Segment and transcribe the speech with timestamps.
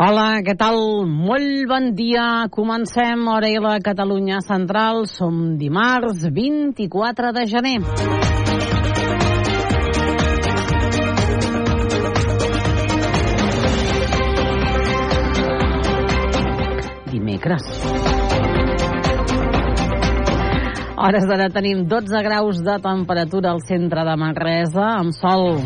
[0.00, 0.78] Hola, què tal?
[1.04, 2.46] Molt bon dia.
[2.48, 5.02] Comencem Hora i la Catalunya Central.
[5.12, 7.74] Som dimarts 24 de gener.
[17.12, 17.68] Dimecres.
[20.96, 25.60] Hores d'ara tenim 12 graus de temperatura al centre de Manresa, amb sol.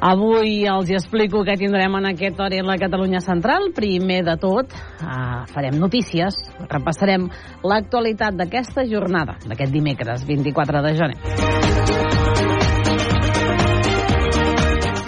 [0.00, 3.68] Avui els hi explico què tindrem en aquest hora en la Catalunya Central.
[3.76, 7.28] Primer de tot, eh, farem notícies, repassarem
[7.62, 12.09] l'actualitat d'aquesta jornada, d'aquest dimecres 24 de gener.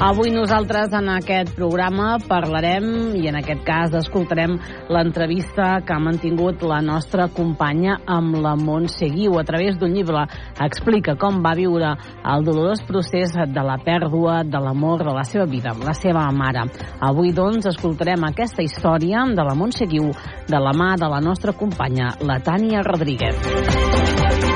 [0.02, 4.56] Avui nosaltres en aquest programa parlarem i en aquest cas escoltarem
[4.90, 10.24] l'entrevista que ha mantingut la nostra companya amb la Montse Guiu a través d'un llibre.
[10.66, 11.92] Explica com va viure
[12.34, 16.66] el dolorós procés de la pèrdua de l'amor de la seva vida, la seva mare.
[16.98, 20.10] Avui, doncs, escoltarem aquesta història de la Montse Guiu
[20.50, 24.51] de la mà de la nostra companya, la Tània Rodríguez.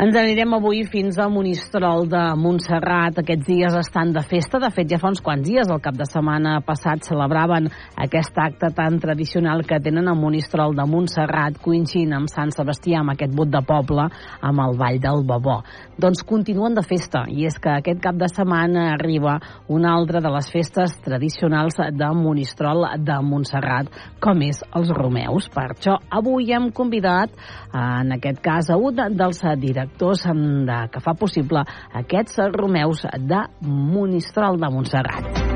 [0.00, 3.18] Ens anirem avui fins a Monistrol de Montserrat.
[3.20, 4.56] Aquests dies estan de festa.
[4.62, 7.66] De fet, ja fa uns quants dies, el cap de setmana passat, celebraven
[8.00, 13.12] aquest acte tan tradicional que tenen a Monistrol de Montserrat, coincidint amb Sant Sebastià, amb
[13.12, 14.06] aquest vot de poble,
[14.40, 15.58] amb el Vall del Babó.
[16.00, 19.36] Doncs continuen de festa, i és que aquest cap de setmana arriba
[19.68, 25.52] una altra de les festes tradicionals de Monistrol de Montserrat, com és els Romeus.
[25.52, 27.36] Per això, avui hem convidat,
[27.76, 30.22] en aquest cas, a un dels directors directors
[30.66, 35.48] de, que fa possible aquests Romeus de Monistrol de Montserrat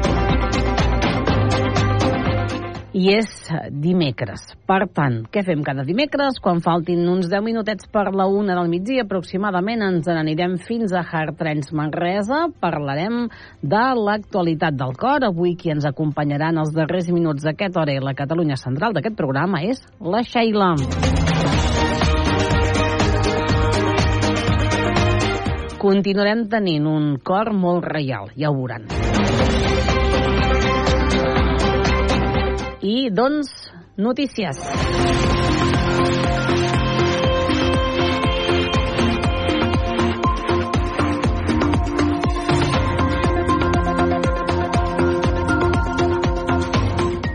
[2.94, 3.30] i és
[3.74, 4.52] dimecres.
[4.70, 6.38] Per tant, què fem cada dimecres?
[6.38, 11.02] Quan faltin uns 10 minutets per la una del migdia aproximadament ens n'anirem fins a
[11.02, 12.44] Hartrens Manresa.
[12.62, 13.26] Parlarem
[13.60, 15.26] de l'actualitat del cor.
[15.26, 19.64] Avui qui ens acompanyaran els darrers minuts d'aquest hora i la Catalunya Central d'aquest programa
[19.66, 20.76] és la Sheila.
[25.84, 28.88] Continuarem tenint un cor molt reial, ja ho veuran.
[32.80, 33.52] I, doncs,
[34.00, 34.64] notícies.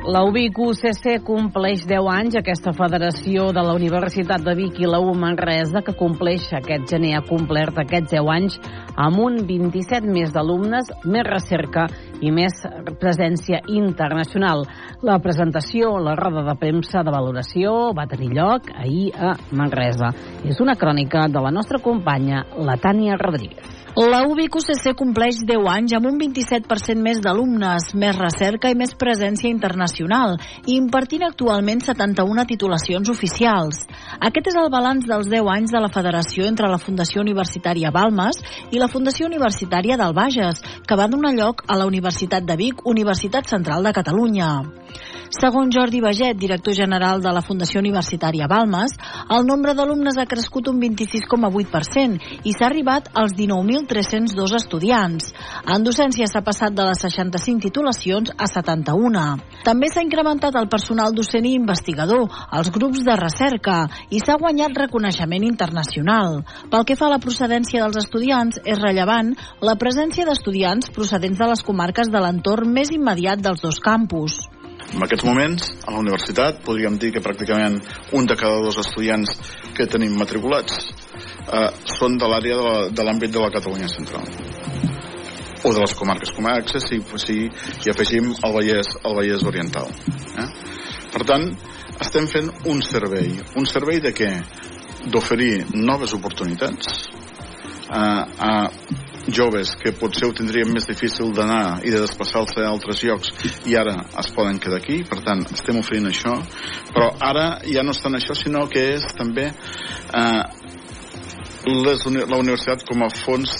[0.09, 4.97] La UBIC UCC compleix 10 anys, aquesta federació de la Universitat de Vic i la
[5.05, 8.55] U Manresa, que compleix aquest gener, ha complert aquests 10 anys
[8.97, 11.85] amb un 27 més d'alumnes, més recerca
[12.25, 12.57] i més
[12.97, 14.65] presència internacional.
[15.05, 20.09] La presentació, la roda de premsa de valoració va tenir lloc ahir a Manresa.
[20.41, 23.78] És una crònica de la nostra companya, la Tània Rodríguez.
[23.99, 28.93] La UBIC UCC compleix 10 anys amb un 27% més d'alumnes, més recerca i més
[28.95, 33.81] presència internacional, i impartint actualment 71 titulacions oficials.
[34.23, 38.39] Aquest és el balanç dels 10 anys de la federació entre la Fundació Universitària Balmes
[38.71, 42.85] i la Fundació Universitària del Bages, que va donar lloc a la Universitat de Vic,
[42.87, 44.53] Universitat Central de Catalunya.
[45.29, 48.95] Segons Jordi Baget, director general de la Fundació Universitària Balmes,
[49.35, 55.29] el nombre d'alumnes ha crescut un 26,8% i s'ha arribat als 19.302 estudiants.
[55.69, 59.25] En docència s'ha passat de les 65 titulacions a 71.
[59.63, 62.25] També s'ha incrementat el personal docent i investigador,
[62.57, 66.41] els grups de recerca, i s'ha guanyat reconeixement internacional.
[66.71, 71.51] Pel que fa a la procedència dels estudiants, és rellevant la presència d'estudiants procedents de
[71.53, 74.41] les comarques de l'entorn més immediat dels dos campus.
[74.89, 77.77] En aquests moments, a la universitat, podríem dir que pràcticament
[78.17, 79.35] un de cada dos estudiants
[79.77, 84.25] que tenim matriculats eh, són de l'àrea de l'àmbit de la Catalunya Central
[85.63, 87.37] o de les comarques comarques si, si
[87.83, 89.89] hi afegim el Vallès, el Vallès Oriental.
[90.39, 90.47] Eh?
[91.13, 91.45] Per tant,
[91.99, 93.33] estem fent un servei.
[93.59, 94.31] Un servei de què?
[95.11, 97.09] D'oferir noves oportunitats
[97.91, 98.53] eh, a
[99.27, 103.31] joves que potser ho tindrien més difícil d'anar i de desplaçar-se a altres llocs
[103.69, 106.35] i ara es poden quedar aquí, per tant estem oferint això,
[106.93, 110.43] però ara ja no està en això, sinó que és també eh,
[111.69, 113.55] les, la universitat com a fons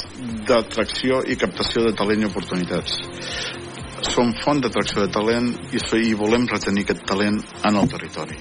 [0.47, 3.01] d'atracció i captació de talent i oportunitats
[4.07, 8.37] som font d'atracció de talent i, i volem retenir aquest talent en el territori.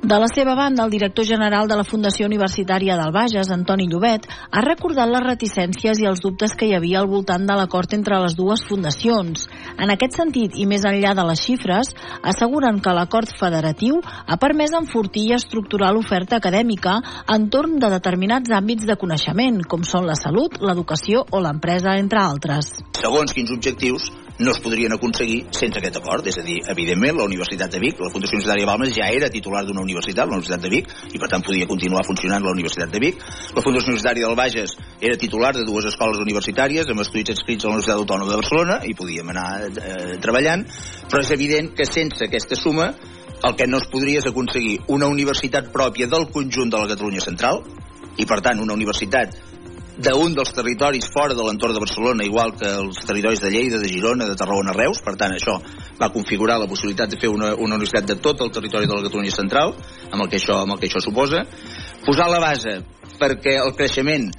[0.00, 4.28] De la seva banda, el director general de la Fundació Universitària del Bages, Antoni Llobet,
[4.30, 8.20] ha recordat les reticències i els dubtes que hi havia al voltant de l'acord entre
[8.22, 9.48] les dues fundacions.
[9.74, 11.90] En aquest sentit, i més enllà de les xifres,
[12.22, 17.00] asseguren que l'acord federatiu ha permès enfortir i estructurar l'oferta acadèmica
[17.34, 22.70] entorn de determinats àmbits de coneixement, com són la salut, l'educació o l'empresa, entre altres.
[23.02, 26.26] Segons quins objectius no es podrien aconseguir sense aquest acord.
[26.30, 29.64] És a dir, evidentment, la Universitat de Vic, la Fundació Universitària Balmes ja era titular
[29.66, 33.02] d'una universitat, la Universitat de Vic, i per tant podia continuar funcionant la Universitat de
[33.02, 33.20] Vic.
[33.56, 37.70] La Fundació Universitària del Bages era titular de dues escoles universitàries amb estudis adscrits a
[37.70, 40.64] la Universitat Autònoma de Barcelona i podíem anar eh, treballant,
[41.08, 42.92] però és evident que sense aquesta suma
[43.38, 47.22] el que no es podria és aconseguir una universitat pròpia del conjunt de la Catalunya
[47.22, 47.62] Central
[48.18, 49.36] i per tant una universitat
[49.98, 53.90] d'un dels territoris fora de l'entorn de Barcelona, igual que els territoris de Lleida, de
[53.90, 55.00] Girona, de Tarragona, Reus.
[55.02, 55.56] Per tant, això
[55.98, 59.02] va configurar la possibilitat de fer una, una universitat de tot el territori de la
[59.02, 59.74] Catalunya Central,
[60.12, 61.42] amb el que això, amb el que això suposa.
[62.06, 62.78] Posar la base
[63.18, 64.30] perquè el creixement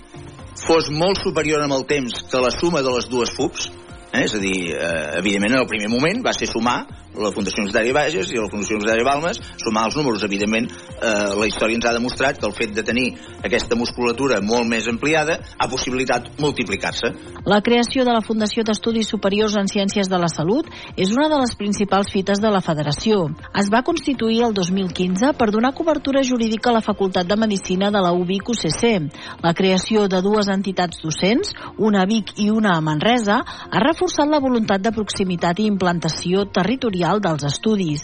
[0.63, 3.69] fos molt superior amb el temps que la suma de les dues FUPs,
[4.13, 4.23] eh?
[4.23, 6.81] és a dir, eh, evidentment en el primer moment va ser sumar
[7.19, 11.47] la Fundació Universitària Bages i la Fundació Universitària Balmes, sumar els números, evidentment, eh, la
[11.47, 13.07] història ens ha demostrat que el fet de tenir
[13.43, 17.11] aquesta musculatura molt més ampliada ha possibilitat multiplicar-se.
[17.45, 21.39] La creació de la Fundació d'Estudis Superiors en Ciències de la Salut és una de
[21.41, 23.27] les principals fites de la Federació.
[23.57, 28.01] Es va constituir el 2015 per donar cobertura jurídica a la Facultat de Medicina de
[28.01, 29.11] la UBIC UCC.
[29.43, 34.29] La creació de dues entitats docents, una a Vic i una a Manresa, ha reforçat
[34.29, 38.01] la voluntat de proximitat i implantació territorial Mundial dels Estudis.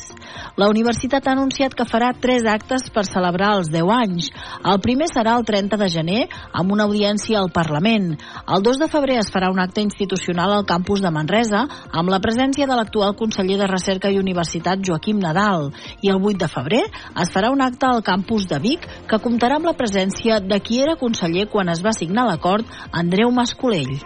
[0.57, 4.29] La universitat ha anunciat que farà tres actes per celebrar els 10 anys.
[4.65, 6.21] El primer serà el 30 de gener,
[6.51, 8.15] amb una audiència al Parlament.
[8.47, 12.21] El 2 de febrer es farà un acte institucional al campus de Manresa, amb la
[12.23, 15.69] presència de l'actual conseller de Recerca i Universitat, Joaquim Nadal.
[16.01, 16.83] I el 8 de febrer
[17.21, 20.81] es farà un acte al campus de Vic, que comptarà amb la presència de qui
[20.81, 23.99] era conseller quan es va signar l'acord, Andreu Mascolell.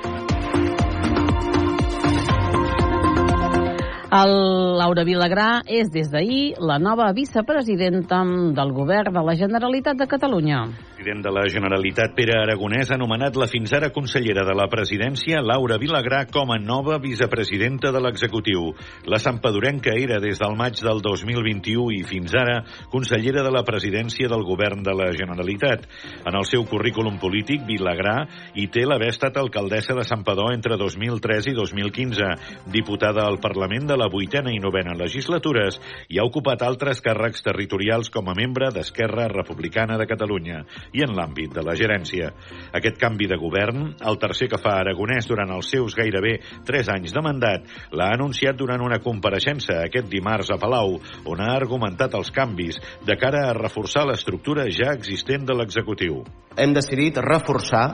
[4.10, 4.32] El
[4.80, 8.24] Laura Vilagrà és des d'ahir la nova vicepresidenta
[8.58, 10.64] del govern de la Generalitat de Catalunya.
[11.00, 15.40] President de la Generalitat, Pere Aragonès, ha nomenat la fins ara consellera de la presidència,
[15.40, 18.74] Laura Vilagrà, com a nova vicepresidenta de l'executiu.
[19.08, 22.58] La Santpedorenca era des del maig del 2021 i fins ara
[22.92, 25.86] consellera de la presidència del govern de la Generalitat.
[26.28, 28.18] En el seu currículum polític, Vilagrà
[28.60, 32.34] hi té l'haver estat alcaldessa de Santpedor entre 2003 i 2015,
[32.76, 35.80] diputada al Parlament de la vuitena i novena legislatures
[36.12, 41.16] i ha ocupat altres càrrecs territorials com a membre d'Esquerra Republicana de Catalunya i en
[41.18, 42.32] l'àmbit de la gerència.
[42.76, 46.38] Aquest canvi de govern, el tercer que fa Aragonès durant els seus gairebé
[46.68, 50.98] 3 anys de mandat, l'ha anunciat durant una compareixença aquest dimarts a Palau,
[51.30, 56.24] on ha argumentat els canvis de cara a reforçar l'estructura ja existent de l'executiu.
[56.58, 57.86] Hem decidit reforçar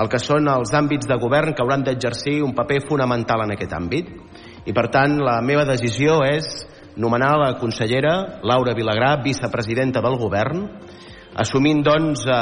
[0.00, 3.72] el que són els àmbits de govern que hauran d'exercir un paper fonamental en aquest
[3.76, 4.12] àmbit.
[4.64, 6.46] I, per tant, la meva decisió és
[7.00, 10.66] nomenar la consellera Laura Vilagrà, vicepresidenta del govern,
[11.34, 12.40] assumint doncs eh,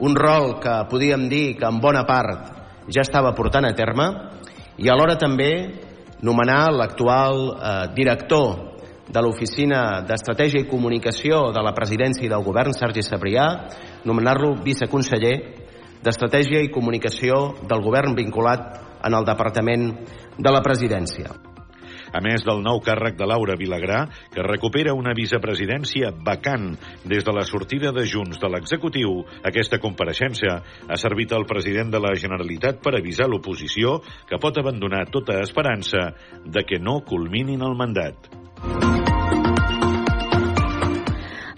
[0.00, 4.06] un rol que podíem dir que en bona part ja estava portant a terme
[4.78, 5.52] i alhora també
[6.22, 8.70] nomenar l'actual eh, director
[9.10, 13.46] de l'Oficina d'Estratègia i Comunicació de la Presidència i del Govern, Sergi Sabrià,
[14.06, 15.34] nomenar-lo viceconseller
[16.00, 19.90] d'Estratègia i Comunicació del Govern vinculat en el Departament
[20.38, 21.49] de la Presidència
[22.12, 24.04] a més del nou càrrec de Laura Vilagrà,
[24.34, 26.72] que recupera una vicepresidència vacant
[27.04, 30.56] des de la sortida de Junts de l'executiu, aquesta compareixença
[30.88, 36.10] ha servit al president de la Generalitat per avisar l'oposició que pot abandonar tota esperança
[36.44, 38.30] de que no culminin el mandat.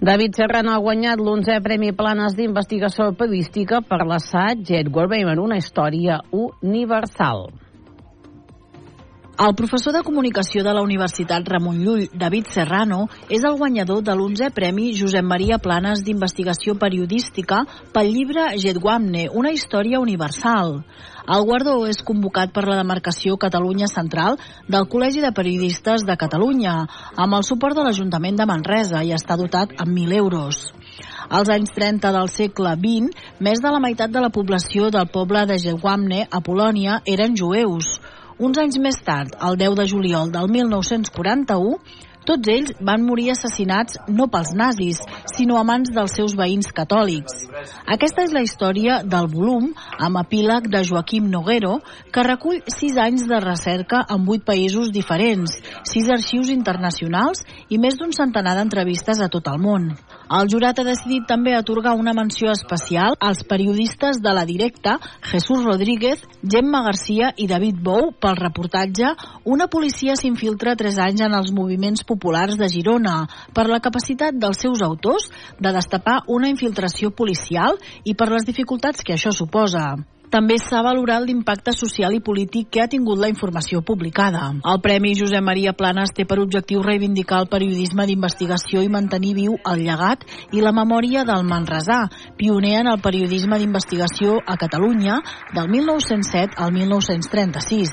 [0.02, 6.16] David Serrano ha guanyat l'11è Premi Planes d'Investigació Periodística per l'assaig Edward Bayman, una història
[6.35, 7.52] universal.
[9.42, 14.12] El professor de comunicació de la Universitat Ramon Llull, David Serrano, és el guanyador de
[14.14, 17.64] l'11è Premi Josep Maria Planes d'Investigació Periodística
[17.96, 20.76] pel llibre Getguamne, una història universal.
[21.26, 26.76] El guardó és convocat per la demarcació Catalunya Central del Col·legi de Periodistes de Catalunya,
[27.16, 30.68] amb el suport de l'Ajuntament de Manresa i està dotat amb 1.000 euros.
[31.26, 33.11] Als anys 30 del segle XX,
[33.42, 37.96] més de la meitat de la població del poble de Getguamne, a Polònia, eren jueus.
[38.42, 41.76] Uns anys més tard, el 10 de juliol del 1941,
[42.26, 44.99] tots ells van morir assassinats no pels nazis,
[45.30, 47.44] sinó a mans dels seus veïns catòlics.
[47.94, 51.76] Aquesta és la història del volum, amb epíleg de Joaquim Noguero,
[52.11, 55.54] que recull sis anys de recerca en vuit països diferents,
[55.92, 59.92] sis arxius internacionals i més d'un centenar d'entrevistes a tot el món.
[60.32, 64.94] El jurat ha decidit també atorgar una menció especial als periodistes de la directa
[65.28, 66.22] Jesús Rodríguez,
[66.54, 69.10] Gemma Garcia i David Bou pel reportatge
[69.56, 73.18] Una policia s'infiltra tres anys en els moviments populars de Girona
[73.52, 75.28] per la capacitat dels seus autors
[75.60, 77.76] de destapar una infiltració policial
[78.08, 79.90] i per les dificultats que això suposa.
[80.32, 84.46] També s'ha valorat l'impacte social i polític que ha tingut la informació publicada.
[84.64, 89.58] El Premi Josep Maria Planes té per objectiu reivindicar el periodisme d'investigació i mantenir viu
[89.68, 90.24] el llegat
[90.56, 92.00] i la memòria del Manresà,
[92.40, 95.20] pioner en el periodisme d'investigació a Catalunya
[95.52, 97.92] del 1907 al 1936.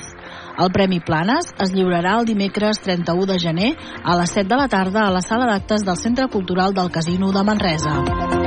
[0.64, 4.68] El Premi Planes es lliurarà el dimecres 31 de gener a les 7 de la
[4.72, 8.39] tarda a la sala d'actes del Centre Cultural del Casino de Manresa.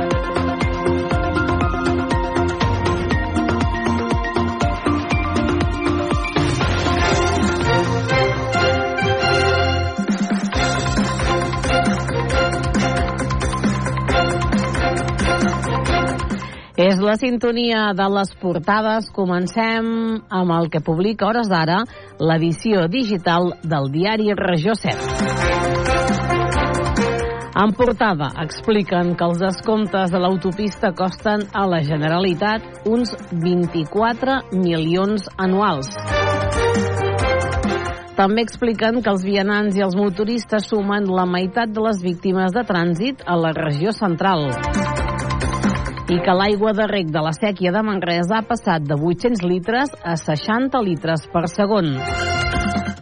[16.84, 19.06] És la sintonia de les portades.
[19.16, 19.86] Comencem
[20.28, 21.78] amb el que publica hores d'ara
[22.20, 24.92] l'edició digital del diari Regió 7.
[27.62, 35.30] En portada expliquen que els descomptes de l'autopista costen a la Generalitat uns 24 milions
[35.38, 35.88] anuals.
[38.18, 42.66] També expliquen que els vianants i els motoristes sumen la meitat de les víctimes de
[42.68, 44.50] trànsit a la regió central
[46.12, 49.94] i que l'aigua de rec de la sèquia de Manresa ha passat de 800 litres
[50.04, 51.94] a 60 litres per segon.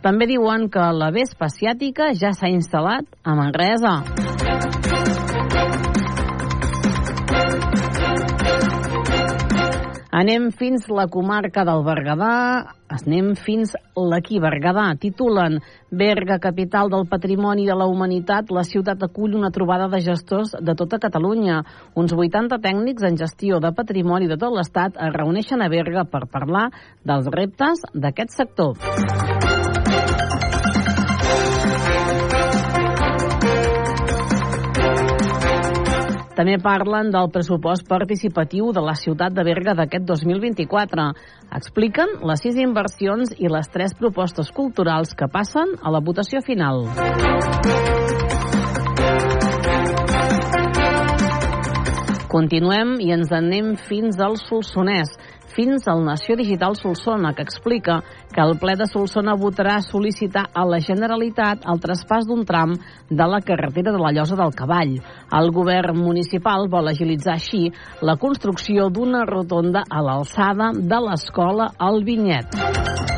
[0.02, 3.97] També diuen que la vespa asiàtica ja s'ha instal·lat a Manresa.
[10.12, 12.33] Anem fins la comarca del Berguedà,
[12.92, 14.90] anem fins l'aquí Berguedà.
[15.00, 15.57] Titulen
[15.88, 20.75] Berga, capital del patrimoni de la humanitat, la ciutat acull una trobada de gestors de
[20.76, 21.62] tota Catalunya.
[21.97, 26.26] Uns 80 tècnics en gestió de patrimoni de tot l'Estat es reuneixen a Berga per
[26.28, 26.69] parlar
[27.09, 29.41] dels reptes d'aquest sector.
[36.32, 41.04] També parlen del pressupost participatiu de la ciutat de Berga d'aquest 2024.
[41.58, 46.86] Expliquen les sis inversions i les tres propostes culturals que passen a la votació final.
[52.32, 55.12] Continuem i ens anem fins al Solsonès
[55.54, 58.00] fins al Nació Digital Solsona, que explica
[58.32, 62.75] que el ple de Solsona votarà sol·licitar a la Generalitat el traspàs d'un tram
[63.11, 64.99] de la carretera de la Llosa del Cavall.
[65.30, 67.68] El govern municipal vol agilitzar així
[68.00, 73.12] la construcció d'una rotonda a l'alçada de l'escola al Vinyet.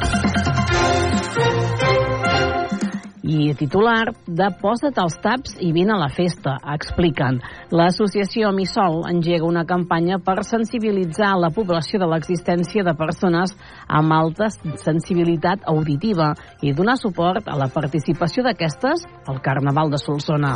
[3.34, 7.40] I titular de Posa't els taps i vine a la festa, expliquen.
[7.74, 13.54] L'associació Missol engega una campanya per sensibilitzar la població de l'existència de persones
[13.88, 20.54] amb alta sensibilitat auditiva i donar suport a la participació d'aquestes al Carnaval de Solsona.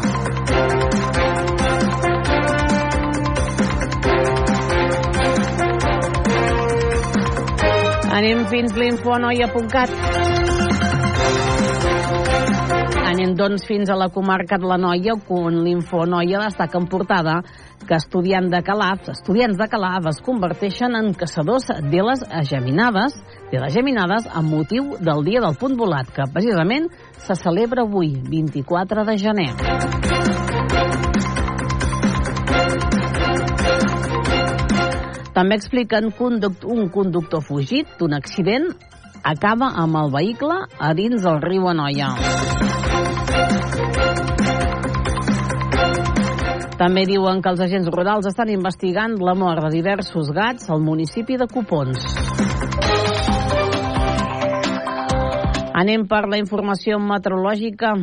[8.19, 10.38] Anem fins l'infonoia.cat.
[13.09, 17.39] Anem, doncs, fins a la comarca de la Noia, on l'Infonoia destaca en portada
[17.89, 23.17] que estudiants de Calaf, estudiants de Calaf es converteixen en caçadors de les geminades,
[23.53, 28.13] de les geminades amb motiu del Dia del Punt Volat, que precisament se celebra avui,
[28.29, 29.51] 24 de gener.
[35.39, 38.73] També expliquen que un, un conductor fugit d'un accident
[39.23, 42.13] acaba amb el vehicle a dins del riu Anoia.
[46.79, 51.35] També diuen que els agents rurals estan investigant la mort de diversos gats al municipi
[51.35, 52.05] de Copons.
[55.79, 57.97] Anem per la informació meteorològica.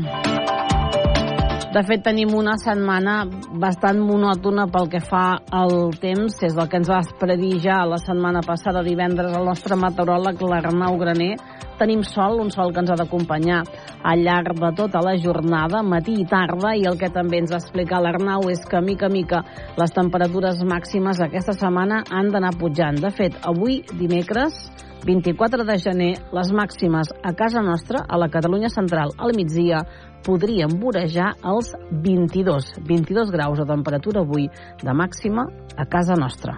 [1.76, 3.16] De fet, tenim una setmana
[3.60, 6.38] bastant monòtona pel que fa al temps.
[6.44, 11.00] És el que ens va predir ja la setmana passada, divendres, el nostre meteoròleg, l'Arnau
[11.00, 11.34] Graner.
[11.80, 13.62] Tenim sol, un sol que ens ha d'acompanyar
[14.04, 18.00] al llarg de tota la jornada, matí i tarda, i el que també ens explica
[18.00, 19.44] l'Arnau és que, mica a mica,
[19.76, 23.02] les temperatures màximes aquesta setmana han d'anar pujant.
[23.02, 24.66] De fet, avui, dimecres,
[25.06, 29.84] 24 de gener, les màximes a casa nostra, a la Catalunya central, al migdia,
[30.26, 34.50] podrien vorejar els 22, 22 graus de temperatura avui
[34.82, 35.46] de màxima
[35.78, 36.58] a casa nostra.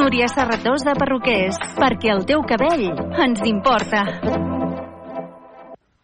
[0.00, 2.86] Núria Serratós de Perruquers, perquè el teu cabell
[3.20, 4.00] ens importa.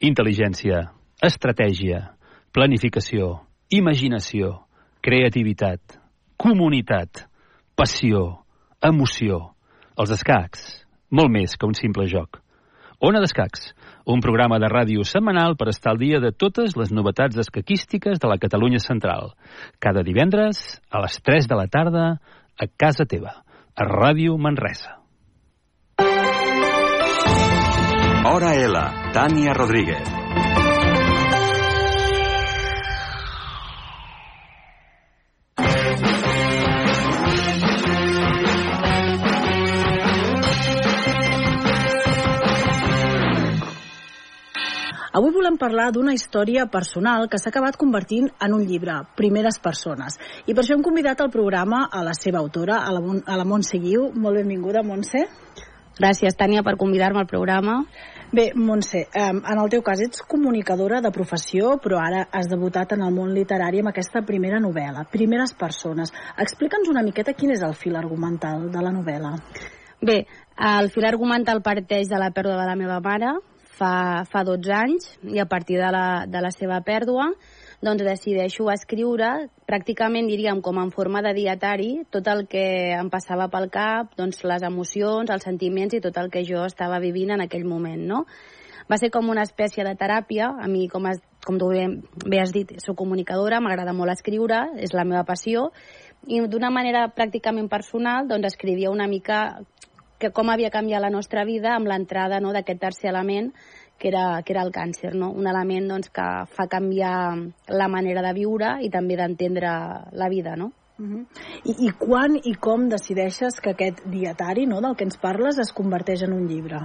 [0.04, 0.82] Intel·ligència,
[1.24, 2.02] estratègia,
[2.52, 3.30] planificació,
[3.72, 4.50] imaginació,
[5.00, 5.96] creativitat,
[6.36, 7.22] comunitat,
[7.72, 8.42] passió,
[8.84, 9.40] emoció.
[9.96, 10.66] Els escacs,
[11.08, 12.42] molt més que un simple joc.
[13.00, 13.70] Ona d'Escacs,
[14.04, 18.28] un programa de ràdio setmanal per estar al dia de totes les novetats escaquístiques de
[18.28, 19.32] la Catalunya Central.
[19.80, 22.06] Cada divendres, a les 3 de la tarda,
[22.60, 23.45] a casa teva
[23.76, 24.94] a Ràdio Manresa.
[28.24, 28.80] Hora L,
[29.12, 30.55] Tània Rodríguez.
[45.66, 50.14] Parlar d'una història personal que s'ha acabat convertint en un llibre, Primeres persones.
[50.46, 53.46] I per això hem convidat al programa a la seva autora, a la, a la
[53.48, 54.12] Montse Guiu.
[54.14, 55.24] Molt benvinguda, Montse.
[55.96, 57.80] Gràcies, Tània, per convidar-me al programa.
[58.36, 63.02] Bé, Montse, en el teu cas ets comunicadora de professió, però ara has debutat en
[63.06, 66.14] el món literari amb aquesta primera novel·la, Primeres persones.
[66.46, 69.34] Explica'ns una miqueta quin és el fil argumental de la novel·la.
[70.04, 70.20] Bé,
[70.76, 73.34] el fil argumental parteix de la pèrdua de la meva mare,
[73.78, 77.28] fa, fa 12 anys i a partir de la, de la seva pèrdua
[77.84, 79.30] doncs decideixo escriure
[79.68, 82.66] pràcticament diríem com en forma de dietari tot el que
[82.96, 87.00] em passava pel cap, doncs les emocions, els sentiments i tot el que jo estava
[87.02, 88.24] vivint en aquell moment, no?
[88.86, 91.88] Va ser com una espècie de teràpia, a mi com, has, com tu bé,
[92.22, 95.72] bé has dit, soc comunicadora, m'agrada molt escriure, és la meva passió,
[96.30, 99.40] i d'una manera pràcticament personal doncs escrivia una mica
[100.18, 103.52] que com havia canviat la nostra vida amb l'entrada no, d'aquest tercer element
[103.98, 105.30] que era, que era el càncer, no?
[105.32, 107.36] un element doncs, que fa canviar
[107.68, 109.70] la manera de viure i també d'entendre
[110.12, 110.56] la vida.
[110.56, 110.72] No?
[110.98, 111.26] Uh -huh.
[111.64, 115.72] I, I quan i com decideixes que aquest dietari no, del que ens parles es
[115.72, 116.78] converteix en un llibre?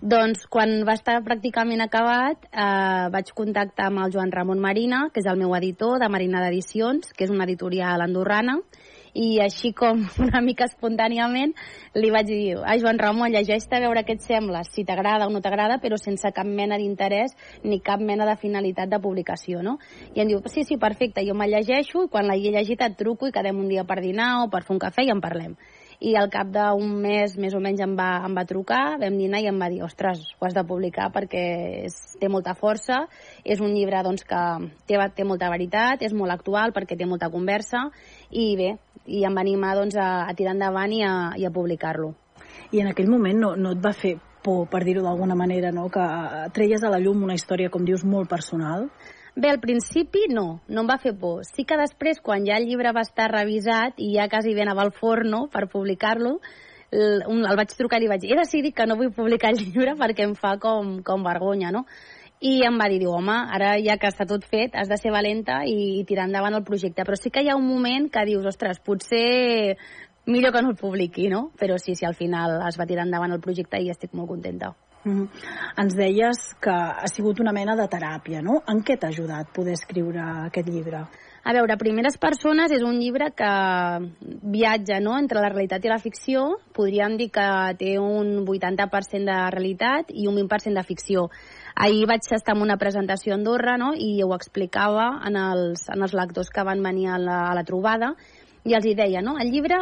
[0.00, 5.20] Doncs quan va estar pràcticament acabat eh, vaig contactar amb el Joan Ramon Marina, que
[5.20, 8.58] és el meu editor de Marina d'Edicions, que és una editorial andorrana,
[9.14, 11.52] i així com una mica espontàniament
[11.98, 15.32] li vaig dir, ai Joan Ramon, llegeix-te a veure què et sembla, si t'agrada o
[15.32, 19.78] no t'agrada, però sense cap mena d'interès ni cap mena de finalitat de publicació, no?
[20.14, 23.36] I em diu, sí, sí, perfecte, jo me'l llegeixo, quan l'hagi llegit et truco i
[23.36, 25.56] quedem un dia per dinar o per fer un cafè i en parlem
[26.02, 29.38] i al cap d'un mes més o menys em va, em va trucar, vam dinar
[29.42, 31.42] i em va dir ostres, ho has de publicar perquè
[31.86, 33.04] és, té molta força,
[33.44, 34.42] és un llibre doncs, que
[34.90, 37.84] té, té molta veritat, és molt actual perquè té molta conversa
[38.32, 38.72] i bé,
[39.06, 42.12] i em va animar doncs, a, a tirar endavant i a, i a publicar-lo.
[42.72, 45.88] I en aquell moment no, no et va fer por, per dir-ho d'alguna manera, no?
[45.92, 46.04] que
[46.56, 48.88] treies a la llum una història, com dius, molt personal?
[49.34, 51.46] Bé, al principi no, no em va fer por.
[51.48, 54.84] Sí que després, quan ja el llibre va estar revisat i ja quasi ben anava
[54.84, 56.36] al forno per publicar-lo,
[56.92, 59.62] el, el vaig trucar i li vaig dir he decidit que no vull publicar el
[59.62, 61.86] llibre perquè em fa com, com vergonya, no?
[62.42, 65.12] I em va dir, diu, home, ara ja que està tot fet, has de ser
[65.14, 67.04] valenta i, i tirar endavant el projecte.
[67.06, 69.76] Però sí que hi ha un moment que dius, ostres, potser
[70.26, 71.50] millor que no el publiqui, no?
[71.58, 74.74] Però sí, sí, al final es va tirar endavant el projecte i estic molt contenta.
[75.04, 75.28] Mm -hmm.
[75.82, 78.62] Ens deies que ha sigut una mena de teràpia, no?
[78.66, 81.06] En què t'ha ajudat poder escriure aquest llibre?
[81.44, 83.52] A veure, Primeres persones és un llibre que
[84.20, 86.58] viatja no, entre la realitat i la ficció.
[86.72, 91.30] Podríem dir que té un 80% de realitat i un 20% de ficció.
[91.74, 96.02] Ahir vaig estar en una presentació a Andorra no, i ho explicava en els, en
[96.04, 98.14] els lectors que van venir a la, a la trobada
[98.64, 99.38] i els hi deia, no?
[99.40, 99.80] El llibre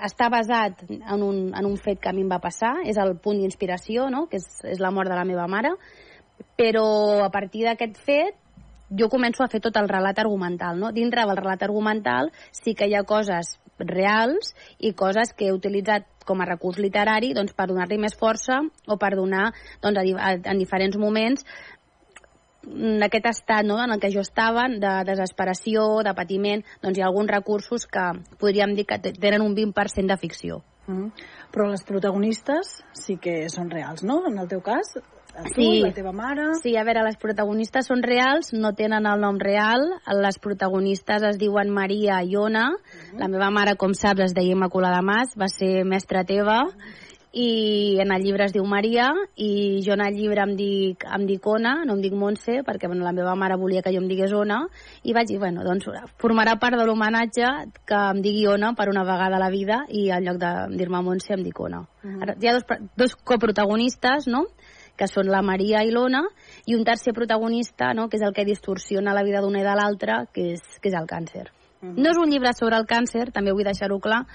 [0.00, 3.16] està basat en un, en un fet que a mi em va passar, és el
[3.22, 4.26] punt d'inspiració, no?
[4.30, 5.74] que és, és la mort de la meva mare,
[6.58, 6.86] però
[7.24, 8.38] a partir d'aquest fet
[8.98, 10.78] jo començo a fer tot el relat argumental.
[10.80, 10.92] No?
[10.92, 13.56] Dintre del relat argumental sí que hi ha coses
[13.90, 18.60] reals i coses que he utilitzat com a recurs literari doncs, per donar-li més força
[18.86, 19.50] o per donar
[19.82, 21.46] doncs, a, a, en diferents moments
[22.62, 27.08] d'aquest estat no, en el que jo estava, de desesperació, de patiment, doncs hi ha
[27.08, 28.04] alguns recursos que
[28.38, 30.60] podríem dir que tenen un 20% de ficció.
[30.86, 31.10] Mm.
[31.54, 34.22] Però les protagonistes sí que són reals, no?
[34.30, 34.94] En el teu cas,
[35.32, 35.80] tu, sí.
[35.80, 36.48] la teva mare...
[36.62, 39.86] Sí, a veure, les protagonistes són reals, no tenen el nom real.
[40.20, 42.70] Les protagonistes es diuen Maria i Ona.
[42.70, 43.20] Mm -hmm.
[43.20, 46.68] La meva mare, com saps, es deia Immaculada Mas, va ser mestra teva.
[47.32, 49.08] i en el llibre es diu Maria
[49.40, 52.90] i jo en el llibre em dic, em dic Ona, no em dic Montse perquè
[52.90, 54.60] bueno, la meva mare volia que jo em digués Ona
[55.02, 55.88] i vaig dir, bueno, doncs
[56.20, 57.48] formarà part de l'homenatge
[57.88, 61.00] que em digui Ona per una vegada a la vida i en lloc de dir-me
[61.02, 61.80] Montse em dic Ona.
[61.80, 62.22] Uh -huh.
[62.22, 62.64] Ara, hi ha dos,
[62.96, 64.44] dos coprotagonistes, no?,
[65.02, 66.22] que són la Maria i l'Ona,
[66.70, 69.74] i un tercer protagonista, no?, que és el que distorsiona la vida d'una i de
[69.74, 71.48] l'altra, que, és, que és el càncer.
[71.82, 71.94] Uh -huh.
[71.98, 74.26] No és un llibre sobre el càncer, també vull deixar-ho clar,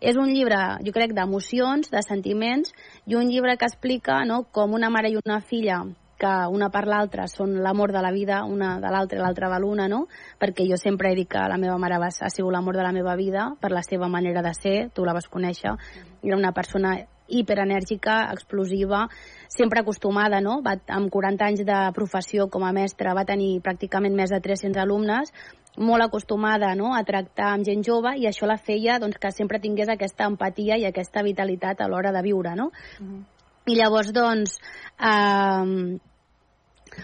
[0.00, 2.72] és un llibre, jo crec, d'emocions, de sentiments,
[3.06, 5.84] i un llibre que explica no, com una mare i una filla
[6.18, 9.58] que una per l'altra són l'amor de la vida, una de l'altra i l'altra de
[9.58, 10.06] l'una, no?
[10.38, 12.92] Perquè jo sempre he dit que la meva mare va, ha sigut l'amor de la
[12.92, 15.74] meva vida per la seva manera de ser, tu la vas conèixer,
[16.22, 16.94] era una persona
[17.32, 19.06] hiperenèrgica, explosiva,
[19.48, 20.60] sempre acostumada, no?
[20.64, 24.80] Va, amb 40 anys de professió com a mestra va tenir pràcticament més de 300
[24.84, 25.32] alumnes,
[25.76, 26.92] molt acostumada no?
[26.94, 30.76] a tractar amb gent jove i això la feia doncs, que sempre tingués aquesta empatia
[30.76, 32.54] i aquesta vitalitat a l'hora de viure.
[32.56, 32.70] No?
[33.00, 33.22] Uh -huh.
[33.66, 34.58] I llavors, doncs,
[35.00, 35.98] eh,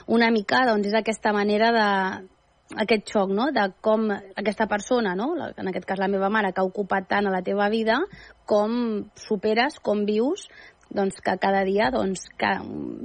[0.06, 2.28] una mica doncs, és aquesta manera de
[2.76, 6.60] aquest xoc, no?, de com aquesta persona, no?, en aquest cas la meva mare, que
[6.60, 8.00] ha ocupat tant a la teva vida,
[8.44, 10.48] com superes, com vius,
[10.90, 12.54] doncs que cada dia doncs, que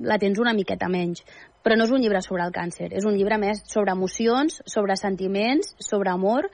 [0.07, 1.25] la tens una miqueta menys
[1.63, 4.97] però no és un llibre sobre el càncer, és un llibre més sobre emocions, sobre
[4.99, 6.49] sentiments, sobre amor,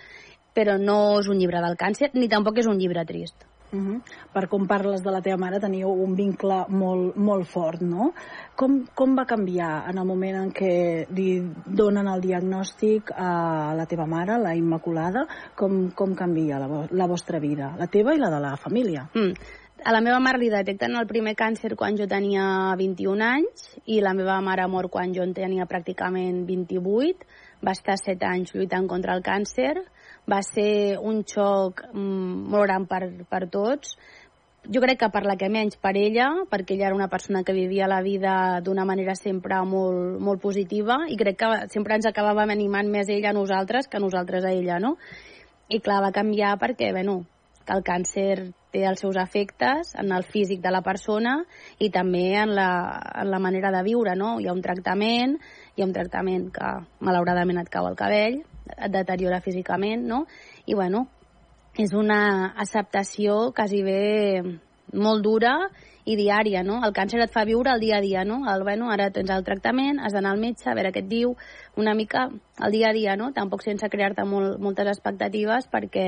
[0.54, 3.48] però no és un llibre del càncer, ni tampoc és un llibre trist.
[3.71, 4.01] Uh -huh.
[4.34, 8.13] Per com parles de la teva mare, teníeu un vincle molt, molt fort, no?
[8.55, 13.86] Com, com va canviar en el moment en què li donen el diagnòstic a la
[13.86, 15.27] teva mare, la Immaculada?
[15.55, 19.10] Com, com canvia la, la vostra vida, la teva i la de la família?
[19.13, 19.34] Mm
[19.84, 24.01] a la meva mare li detecten el primer càncer quan jo tenia 21 anys i
[24.03, 27.27] la meva mare mor quan jo en tenia pràcticament 28.
[27.65, 29.77] Va estar 7 anys lluitant contra el càncer.
[30.30, 33.96] Va ser un xoc mm, molt gran per, per tots.
[34.70, 37.56] Jo crec que per la que menys per ella, perquè ella era una persona que
[37.56, 42.52] vivia la vida d'una manera sempre molt, molt positiva i crec que sempre ens acabàvem
[42.54, 44.98] animant més ella a nosaltres que nosaltres a ella, no?
[45.70, 47.22] I clar, va canviar perquè, bueno,
[47.65, 51.36] que el càncer té els seus efectes en el físic de la persona
[51.80, 52.70] i també en la,
[53.22, 54.38] en la manera de viure, no?
[54.39, 55.38] Hi ha un tractament,
[55.76, 56.72] hi ha un tractament que
[57.06, 58.42] malauradament et cau el cabell,
[58.77, 60.25] et deteriora físicament, no?
[60.65, 61.08] I bueno,
[61.79, 64.01] és una acceptació quasi bé
[64.93, 65.53] molt dura
[66.10, 66.79] i diària, no?
[66.86, 68.41] El càncer et fa viure el dia a dia, no?
[68.49, 71.36] El, bueno, ara tens el tractament, has d'anar al metge, a veure què et diu,
[71.77, 72.29] una mica
[72.65, 73.32] el dia a dia, no?
[73.36, 76.08] Tampoc sense crear-te molt, moltes expectatives perquè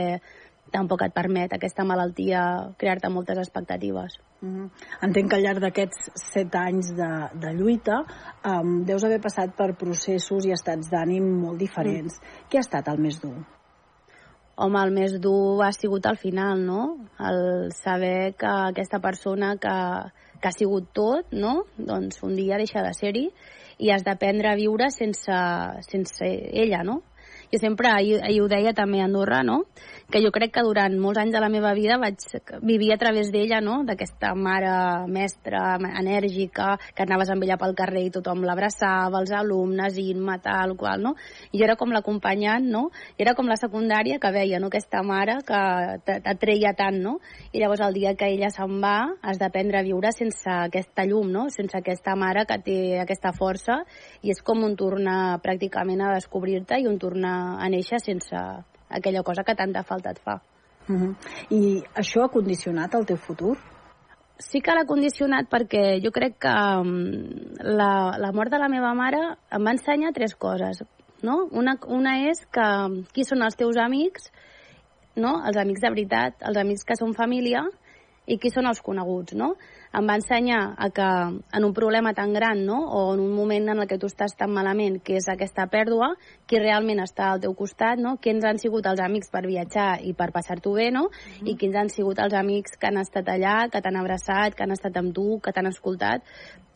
[0.71, 2.41] tampoc et permet aquesta malaltia
[2.79, 4.19] crear-te moltes expectatives.
[4.41, 4.69] Mm -hmm.
[5.07, 8.03] Entenc que al llarg d'aquests set anys de, de lluita
[8.45, 12.19] um, deus haver passat per processos i estats d'ànim molt diferents.
[12.19, 12.49] Mm.
[12.49, 13.37] Què ha estat el més dur?
[14.55, 16.97] Home, el més dur ha sigut al final, no?
[17.19, 19.77] El saber que aquesta persona que,
[20.41, 21.63] que ha sigut tot, no?
[21.77, 23.31] Doncs un dia deixa de ser-hi
[23.79, 25.37] i has d'aprendre a viure sense,
[25.87, 26.27] sense
[26.63, 27.01] ella, no?
[27.51, 29.65] Jo sempre, ahir, ahir ho deia també a Andorra, no?
[30.11, 32.19] que jo crec que durant molts anys de la meva vida vaig
[32.67, 33.77] vivir a través d'ella, no?
[33.87, 39.97] d'aquesta mare mestra enèrgica, que anaves amb ella pel carrer i tothom l'abraçava, els alumnes,
[40.01, 41.13] Inma, tal qual, no?
[41.55, 42.83] I era com l'acompanyant, no?
[43.15, 44.67] I era com la secundària que veia, no?
[44.67, 45.61] Aquesta mare que
[46.07, 47.17] t'atreia tant, no?
[47.51, 51.31] I llavors el dia que ella se'n va has d'aprendre a viure sense aquesta llum,
[51.31, 51.47] no?
[51.49, 53.81] Sense aquesta mare que té aquesta força
[54.21, 58.37] i és com un tornar pràcticament a descobrir-te i un tornar a néixer sense,
[58.89, 60.41] aquella cosa que tanta falta et fa.
[60.89, 61.15] Uh -huh.
[61.49, 63.57] I això ha condicionat el teu futur?
[64.37, 67.11] Sí que l'ha condicionat perquè jo crec que um,
[67.59, 70.83] la, la mort de la meva mare em va ensenyar tres coses.
[71.21, 71.47] No?
[71.51, 74.31] Una, una és que um, qui són els teus amics,
[75.15, 75.43] no?
[75.45, 77.63] els amics de veritat, els amics que són família,
[78.25, 79.55] i qui són els coneguts, no?
[79.93, 81.07] Em va ensenyar a que
[81.57, 84.37] en un problema tan gran, no?, o en un moment en el que tu estàs
[84.39, 86.13] tan malament, que és aquesta pèrdua,
[86.47, 90.15] qui realment està al teu costat, no?, quins han sigut els amics per viatjar i
[90.15, 93.67] per passar-t'ho bé, no?, mm i quins han sigut els amics que han estat allà,
[93.71, 96.23] que t'han abraçat, que han estat amb tu, que t'han escoltat.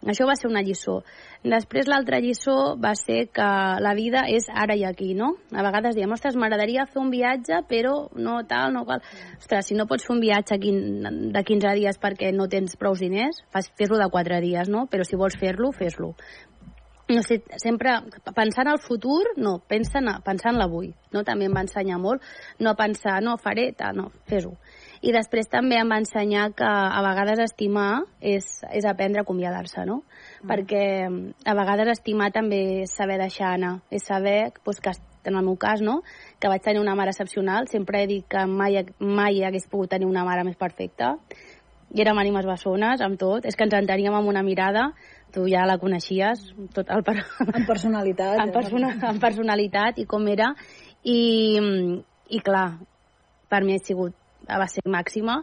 [0.06, 1.00] Això va ser una lliçó.
[1.46, 3.46] Després l'altra lliçó va ser que
[3.82, 5.32] la vida és ara i aquí, no?
[5.50, 9.02] A vegades diem, ostres, m'agradaria fer un viatge, però no tal, no qual.
[9.40, 13.44] Ostres, si no pots fer un viatge de 15 dies perquè no tens prou diners,
[13.78, 14.86] fes-lo de 4 dies, no?
[14.92, 16.14] Però si vols fer-lo, fes-lo.
[17.06, 18.00] No sé, sempre
[18.34, 21.22] pensant al futur, no, pensa en, pensar en l'avui, no?
[21.24, 22.24] També em va ensenyar molt,
[22.58, 24.56] no pensar, no, faré, tal, no, fes-ho.
[25.06, 29.86] I després també em va ensenyar que a vegades estimar és, és aprendre a acomiadar-se,
[29.86, 30.00] no?
[30.42, 30.48] Mm.
[30.50, 30.86] Perquè
[31.46, 35.58] a vegades estimar també és saber deixar anar, és saber pues, que en el meu
[35.58, 36.02] cas, no?
[36.40, 40.06] que vaig tenir una mare excepcional, sempre he dit que mai, mai hagués pogut tenir
[40.06, 41.16] una mare més perfecta,
[41.96, 44.90] i érem ànimes bessones amb tot, és que ens enteníem amb una mirada,
[45.32, 47.16] tu ja la coneixies, tot el per...
[47.48, 48.42] En personalitat.
[48.44, 50.52] en, persona, en personalitat i com era,
[51.08, 51.20] i,
[52.36, 52.68] i clar,
[53.52, 55.40] per mi ha sigut, va ser màxima,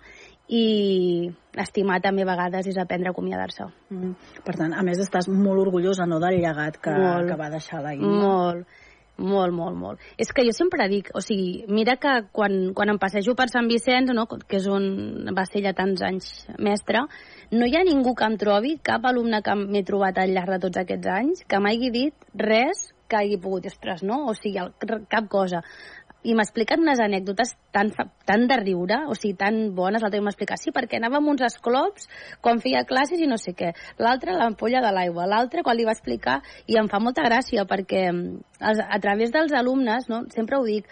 [0.52, 1.30] i
[1.62, 3.70] estimar també a vegades és aprendre a acomiadar-se.
[3.94, 4.12] Mm.
[4.44, 7.30] Per tant, a més estàs molt orgullosa no, del llegat que, Molt.
[7.30, 8.18] que va deixar la Imma.
[8.26, 8.80] Molt,
[9.22, 10.06] molt, molt, molt.
[10.20, 13.70] És que jo sempre dic, o sigui, mira que quan, quan em passejo per Sant
[13.70, 17.06] Vicenç, no, que és on va ser ja tants anys mestre,
[17.54, 20.64] no hi ha ningú que em trobi, cap alumne que m'he trobat al llarg de
[20.66, 24.22] tots aquests anys, que m'hagi dit res que hagi pogut, ostres, no?
[24.30, 24.62] O sigui,
[25.12, 25.60] cap cosa.
[26.22, 27.90] I m'expliquen unes anècdotes tan,
[28.28, 30.02] tan de riure, o sigui, tan bones.
[30.02, 32.06] L'altre dia m'explica, sí, perquè anava amb uns esclops
[32.44, 33.72] quan feia classes i no sé què.
[33.98, 35.26] L'altre, l'ampolla de l'aigua.
[35.30, 39.54] L'altre, quan li va explicar, i em fa molta gràcia, perquè mm, a través dels
[39.58, 40.86] alumnes, no, sempre ho dic,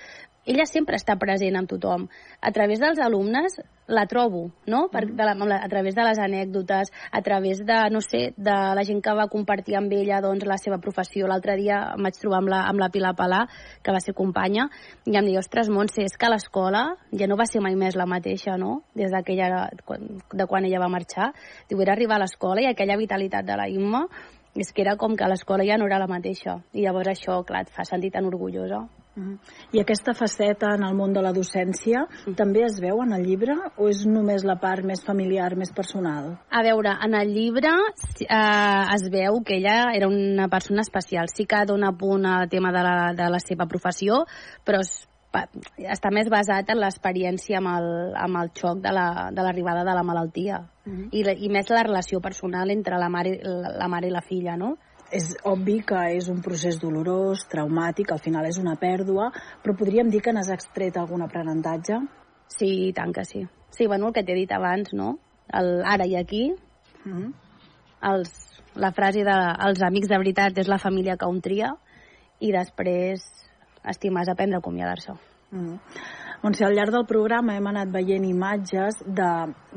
[0.46, 2.07] ella sempre està present amb tothom.
[2.40, 3.59] A través dels alumnes
[3.90, 4.87] la trobo, no?
[4.88, 8.85] Per, de la, a través de les anècdotes, a través de, no sé, de la
[8.87, 11.26] gent que va compartir amb ella doncs, la seva professió.
[11.29, 13.42] L'altre dia em vaig trobar amb la, amb la Pilar Palà,
[13.83, 14.68] que va ser companya,
[15.05, 18.09] i em deia, ostres, Montse, és que l'escola ja no va ser mai més la
[18.09, 18.81] mateixa, no?
[18.94, 21.33] Des de, ella, de quan ella va marxar.
[21.68, 24.07] Diu, era arribar a l'escola i aquella vitalitat de la Imma
[24.55, 26.59] és que era com que l'escola ja no era la mateixa.
[26.74, 28.83] I llavors això, clar, et fa sentir tan orgullosa.
[29.20, 29.38] Mhm.
[29.76, 32.06] I aquesta faceta en el món de la docència
[32.37, 36.38] també es veu en el llibre o és només la part més familiar, més personal?
[36.50, 37.68] A veure, en el llibre
[38.20, 41.28] eh, es veu que ella era una persona especial.
[41.28, 44.24] Sí que dona punt al tema de la, de la seva professió,
[44.64, 45.44] però es, pa,
[45.78, 49.94] està més basat en l'experiència amb, el, amb el xoc de la- de l'arribada de,
[49.94, 50.62] la malaltia.
[50.87, 51.09] Mhm.
[51.12, 54.22] I, la- I més la relació personal entre la mare, la, la mare i la
[54.22, 54.76] filla, no?
[55.11, 60.11] És obvi que és un procés dolorós, traumàtic, al final és una pèrdua, però podríem
[60.11, 61.99] dir que n'has extret algun aprenentatge?
[62.46, 63.46] Sí, i tant que sí.
[63.70, 65.16] Sí, bueno, el que t'he dit abans, no?
[65.53, 66.55] El ara i aquí,
[67.05, 67.33] Mm.
[68.03, 68.33] els,
[68.77, 71.73] la frase de els amics de veritat és la família que un tria
[72.40, 73.25] i després
[73.88, 75.14] estimar és aprendre a acomiadar-se.
[75.51, 75.79] Mm.
[76.40, 79.33] Montse, al llarg del programa hem anat veient imatges de,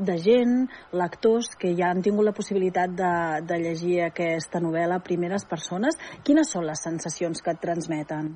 [0.08, 0.54] de gent,
[0.96, 3.10] lectors, que ja han tingut la possibilitat de,
[3.44, 6.00] de llegir aquesta novel·la, primeres persones.
[6.24, 8.32] Quines són les sensacions que et transmeten?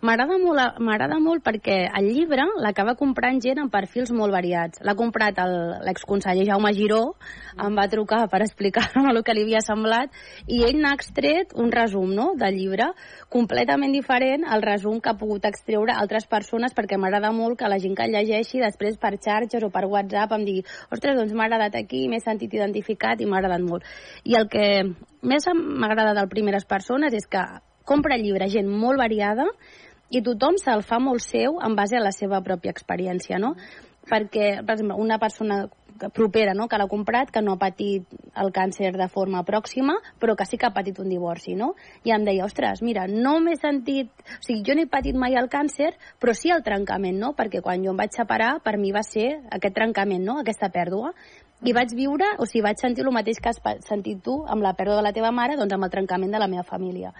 [0.00, 0.78] M'agrada molt,
[1.18, 4.78] molt perquè el llibre l'acaba comprant gent amb perfils molt variats.
[4.86, 7.16] L'ha comprat el- l'exconseller Jaume Giró,
[7.58, 10.10] em va trucar per explicar-me el que li havia semblat,
[10.46, 12.92] i ell n'ha extret un resum no, del llibre,
[13.28, 17.80] completament diferent al resum que ha pogut extreure altres persones, perquè m'agrada molt que la
[17.82, 21.50] gent que el llegeixi després per xarxes o per WhatsApp em digui ostres, doncs m'ha
[21.50, 23.82] agradat aquí, m'he sentit identificat i m'ha agradat molt.
[24.22, 27.42] I el que més m'agrada del Primeres Persones és que
[27.88, 29.46] compra el llibre gent molt variada
[30.10, 33.54] i tothom se'l fa molt seu en base a la seva pròpia experiència, no?
[34.08, 35.66] Perquè, per exemple, una persona
[36.14, 38.06] propera, no?, que l'ha comprat, que no ha patit
[38.38, 41.72] el càncer de forma pròxima, però que sí que ha patit un divorci, no?
[42.06, 44.12] I em deia, ostres, mira, no m'he sentit...
[44.38, 45.92] O sigui, jo no he patit mai el càncer,
[46.22, 47.34] però sí el trencament, no?
[47.36, 51.12] Perquè quan jo em vaig separar, per mi va ser aquest trencament, no?, aquesta pèrdua.
[51.66, 54.76] I vaig viure, o sigui, vaig sentir el mateix que has sentit tu amb la
[54.78, 57.10] pèrdua de la teva mare, doncs amb el trencament de la meva família.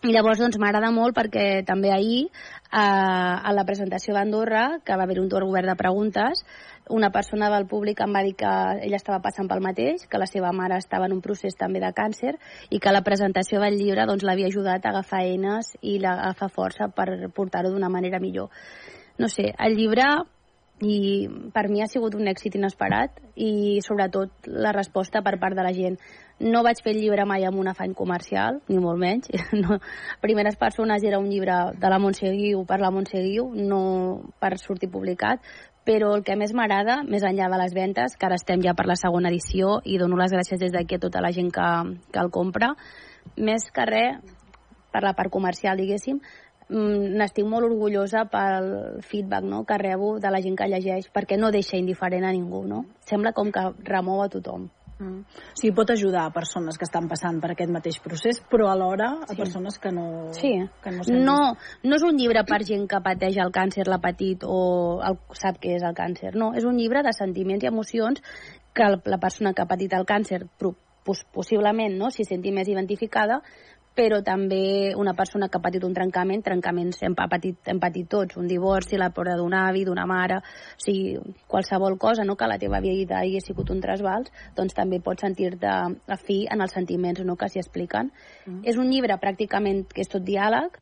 [0.00, 5.04] I llavors doncs m'agrada molt perquè també ahir eh, a la presentació d'Andorra, que va
[5.04, 6.40] haver un torn obert de preguntes,
[6.88, 8.52] una persona del públic em va dir que
[8.86, 11.92] ella estava passant pel mateix, que la seva mare estava en un procés també de
[11.92, 12.32] càncer
[12.70, 16.88] i que la presentació del llibre doncs, l'havia ajudat a agafar eines i agafar força
[16.88, 18.48] per portar-ho d'una manera millor.
[19.20, 20.08] No sé, el llibre
[20.80, 25.64] i per mi ha sigut un èxit inesperat i sobretot la resposta per part de
[25.64, 25.98] la gent.
[26.40, 29.28] No vaig fer el llibre mai amb un afany comercial, ni molt menys.
[29.60, 29.76] No.
[30.22, 34.56] Primeres persones era un llibre de la Montse Guiu per la Montse Guiu, no per
[34.58, 35.44] sortir publicat,
[35.84, 38.86] però el que més m'agrada, més enllà de les ventes, que ara estem ja per
[38.88, 41.70] la segona edició i dono les gràcies des d'aquí a tota la gent que,
[42.12, 42.74] que el compra,
[43.36, 44.20] més que res,
[44.90, 46.18] per la part comercial, diguéssim,
[46.70, 51.50] n'estic molt orgullosa pel feedback no, que rebo de la gent que llegeix, perquè no
[51.50, 52.84] deixa indiferent a ningú, no?
[53.06, 54.68] Sembla com que remou a tothom.
[55.00, 55.24] Mm.
[55.24, 59.08] O sigui, pot ajudar a persones que estan passant per aquest mateix procés, però alhora
[59.24, 60.28] a persones que no...
[60.36, 60.52] Sí.
[60.84, 61.38] Que no, No,
[61.82, 65.58] no és un llibre per gent que pateix el càncer, l'ha patit o el, sap
[65.62, 66.34] què és el càncer.
[66.36, 68.20] No, és un llibre de sentiments i emocions
[68.76, 70.44] que la persona que ha patit el càncer
[71.32, 73.40] possiblement no, s'hi senti més identificada,
[73.94, 78.08] però també una persona que ha patit un trencament, trencaments hem, ha patit, hem patit
[78.08, 81.16] tots, un divorci, la pèrdua d'un avi, d'una mare, o sigui,
[81.50, 85.26] qualsevol cosa no, que a la teva vida hagi sigut un trasbals, doncs també pots
[85.26, 85.72] sentir-te
[86.08, 88.12] afí en els sentiments no, que s'hi expliquen.
[88.46, 88.62] Mm.
[88.70, 90.78] És un llibre pràcticament que és tot diàleg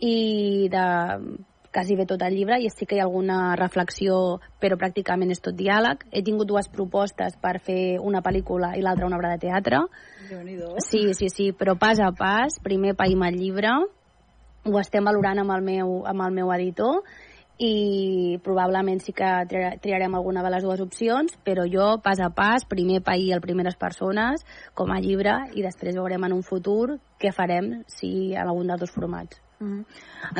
[0.00, 0.84] i de
[1.70, 5.42] quasi bé tot el llibre i sí que hi ha alguna reflexió, però pràcticament és
[5.42, 6.02] tot diàleg.
[6.10, 9.84] He tingut dues propostes per fer una pel·lícula i l'altra una obra de teatre.
[10.86, 12.60] Sí, sí, sí, però pas a pas.
[12.62, 13.72] Primer païm el llibre,
[14.64, 17.02] ho estem valorant amb el meu, amb el meu editor
[17.60, 22.30] i probablement sí que tri- triarem alguna de les dues opcions, però jo pas a
[22.32, 26.96] pas, primer pair el Primeres Persones com a llibre i després veurem en un futur
[27.20, 29.42] què farem si en algun dels dos formats.
[29.60, 29.84] Mm.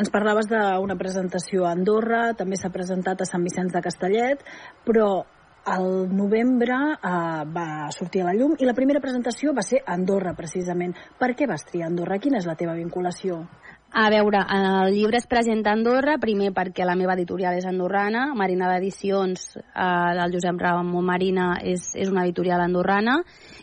[0.01, 4.41] Ens parlaves d'una presentació a Andorra, també s'ha presentat a Sant Vicenç de Castellet,
[4.85, 5.21] però
[5.67, 9.93] el novembre eh, va sortir a la llum i la primera presentació va ser a
[9.93, 10.95] Andorra, precisament.
[11.19, 12.19] Per què vas triar Andorra?
[12.19, 13.43] Quina és la teva vinculació?
[13.91, 18.29] A veure, el llibre es presenta a Andorra, primer perquè la meva editorial és andorrana,
[18.39, 23.17] Marina d'Edicions eh, del Josep Ramon Marina és, és una editorial andorrana,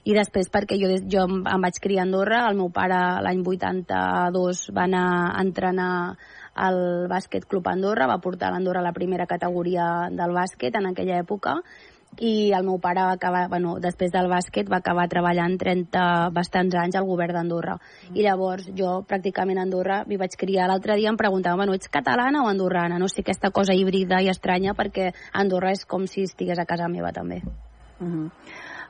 [0.04, 4.66] i després perquè jo, jo em vaig criar a Andorra, el meu pare l'any 82
[4.76, 5.92] va anar a entrenar
[6.58, 11.20] al bàsquet club Andorra, va portar a l'Andorra la primera categoria del bàsquet en aquella
[11.22, 11.58] època,
[12.16, 16.74] i el meu pare va acabar, bueno, després del bàsquet va acabar treballant 30 bastants
[16.80, 17.76] anys al govern d'Andorra
[18.14, 21.92] i llavors jo pràcticament a Andorra m'hi vaig criar l'altre dia em preguntava, bueno, ets
[21.92, 22.98] catalana o andorrana?
[22.98, 26.88] No sé, aquesta cosa híbrida i estranya perquè Andorra és com si estigués a casa
[26.88, 27.42] meva també.
[28.00, 28.30] Uh -huh.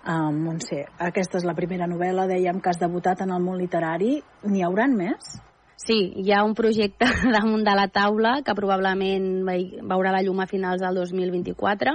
[0.06, 4.22] uh, Montse, aquesta és la primera novel·la, dèiem que has debutat en el món literari.
[4.44, 5.40] N'hi hauran més?
[5.78, 10.48] Sí, hi ha un projecte damunt de la taula que probablement veurà la llum a
[10.50, 11.94] finals del 2024.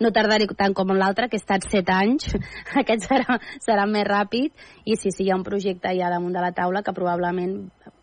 [0.00, 2.30] No tardaré tant com l'altre, que he estat set anys.
[2.82, 4.54] Aquest serà, serà més ràpid.
[4.86, 7.56] I sí, sí, hi ha un projecte ja damunt de la taula que probablement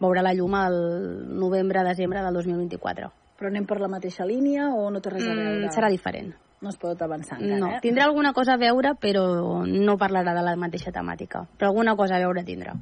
[0.04, 0.76] veurà la llum al
[1.42, 3.12] novembre-desembre del 2024.
[3.40, 5.62] Però anem per la mateixa línia o no té res a veure?
[5.64, 6.36] Mm, serà diferent.
[6.62, 7.80] No es pot avançar encara, No, eh?
[7.82, 9.26] tindrà alguna cosa a veure, però
[9.66, 11.48] no parlarà de la mateixa temàtica.
[11.58, 12.76] Però alguna cosa a veure tindrà.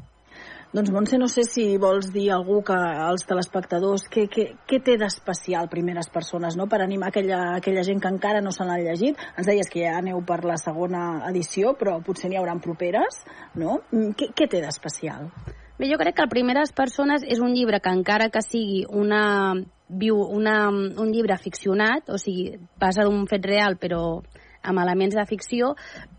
[0.74, 4.80] Doncs Montse, no sé si vols dir a algú que als telespectadors què, què, què
[4.82, 6.66] té d'especial Primeres Persones, no?
[6.66, 9.22] per animar aquella, aquella gent que encara no se l'han llegit.
[9.38, 13.22] Ens deies que ja aneu per la segona edició, però potser n'hi hauran properes,
[13.54, 13.84] no?
[13.92, 15.30] Mm, Què, què té d'especial?
[15.78, 19.54] Bé, jo crec que el Primeres Persones és un llibre que encara que sigui una,
[19.94, 24.24] viu, una, un llibre ficcionat, o sigui, basa d'un fet real però
[24.64, 25.74] amb elements de ficció,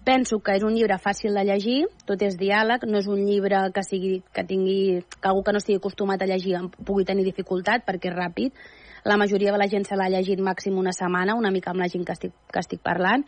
[0.05, 1.79] penso que és un llibre fàcil de llegir,
[2.09, 4.79] tot és diàleg, no és un llibre que, sigui, que tingui,
[5.17, 8.65] que algú que no estigui acostumat a llegir pugui tenir dificultat perquè és ràpid.
[9.05, 11.89] La majoria de la gent se l'ha llegit màxim una setmana, una mica amb la
[11.93, 13.25] gent que estic, que estic parlant.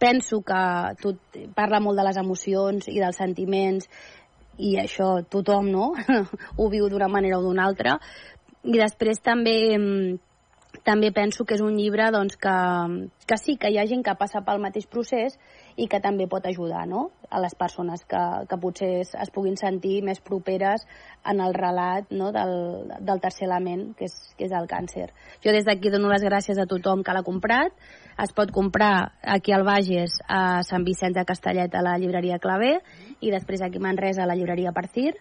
[0.00, 0.60] Penso que
[1.00, 1.20] tot,
[1.56, 3.88] parla molt de les emocions i dels sentiments
[4.60, 5.92] i això tothom no?
[6.58, 7.98] ho viu d'una manera o d'una altra
[8.64, 10.18] i després també mm,
[10.84, 12.56] també penso que és un llibre doncs, que,
[13.26, 15.36] que sí, que hi ha gent que passa pel mateix procés
[15.76, 17.10] i que també pot ajudar no?
[17.30, 20.86] a les persones que, que potser es, es puguin sentir més properes
[21.30, 22.30] en el relat no?
[22.34, 22.54] del,
[23.00, 25.10] del tercer element, que és, que és el càncer.
[25.44, 27.76] Jo des d'aquí dono les gràcies a tothom que l'ha comprat.
[28.20, 32.78] Es pot comprar aquí al Bages, a Sant Vicenç de Castellet, a la llibreria Clavé,
[33.20, 35.14] i després aquí a Manresa, a la llibreria Parcir,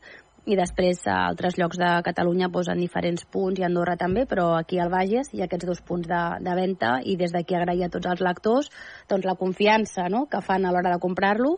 [0.45, 4.25] i després a altres llocs de Catalunya doncs, en diferents punts i a Andorra també,
[4.29, 7.55] però aquí al Bages hi ha aquests dos punts de, de venda i des d'aquí
[7.55, 8.71] agrair a tots els lectors
[9.09, 10.25] doncs, la confiança no?
[10.31, 11.57] que fan a l'hora de comprar-lo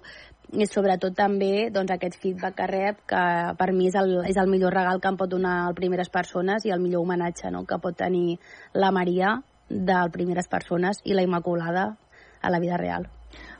[0.51, 3.23] i sobretot també doncs, aquest feedback que rep que
[3.57, 6.65] per mi és el, és el millor regal que em pot donar el Primeres Persones
[6.65, 7.65] i el millor homenatge no?
[7.65, 8.39] que pot tenir
[8.73, 9.37] la Maria
[9.69, 11.95] del Primeres Persones i la Immaculada
[12.41, 13.07] a la vida real.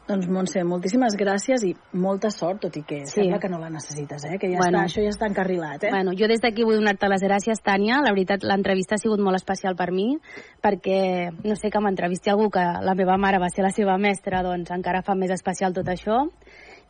[0.07, 3.21] Doncs Montse, moltíssimes gràcies i molta sort, tot i que Sí.
[3.21, 4.37] sembla que no la necessites, eh?
[4.39, 4.79] que ja Bueno.
[4.79, 5.83] està, això ja està encarrilat.
[5.83, 5.89] Eh?
[5.91, 8.01] Bueno, jo des d'aquí vull donar-te les gràcies, Tània.
[8.03, 10.17] La veritat, l'entrevista ha sigut molt especial per mi,
[10.61, 14.41] perquè, no sé, que m'entrevisti algú que la meva mare va ser la seva mestra,
[14.43, 16.27] doncs encara fa més especial tot això.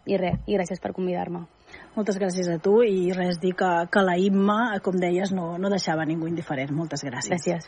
[0.07, 1.45] I res, i gràcies per convidar-me.
[1.95, 5.69] Moltes gràcies a tu i res dir que, que la Imma, com deies, no, no
[5.69, 6.71] deixava ningú indiferent.
[6.71, 7.37] Moltes gràcies.
[7.37, 7.67] Gràcies.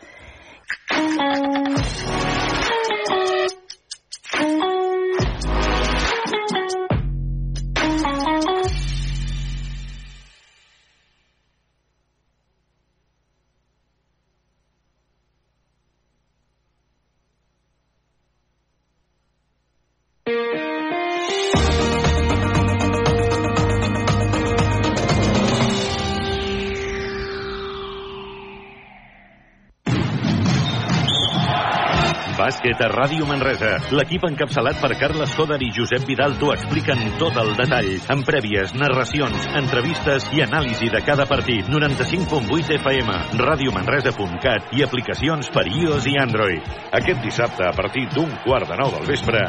[32.82, 33.76] A Ràdio Manresa.
[33.94, 38.74] L'equip encapçalat per Carles Coder i Josep Vidal t'ho expliquen tot el detall, amb prèvies,
[38.74, 41.70] narracions, entrevistes i anàlisi de cada partit.
[41.70, 43.14] 95.8 FM,
[43.44, 46.72] radiomanresa.cat i aplicacions per iOS i Android.
[46.98, 49.44] Aquest dissabte, a partir d'un quart de nou del vespre,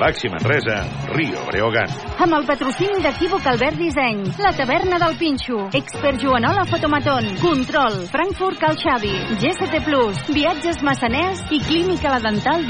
[0.00, 0.80] Baxi Manresa,
[1.12, 1.92] Rio Breogan.
[2.24, 8.62] Amb el patrocini d'Equívoc Albert Disseny, la taverna del Pinxo, Expert Joanola Fotomaton, Control, Frankfurt
[8.64, 9.12] Cal Xavi,
[9.44, 12.69] GST Plus, Viatges Massaners i Clínica La Dental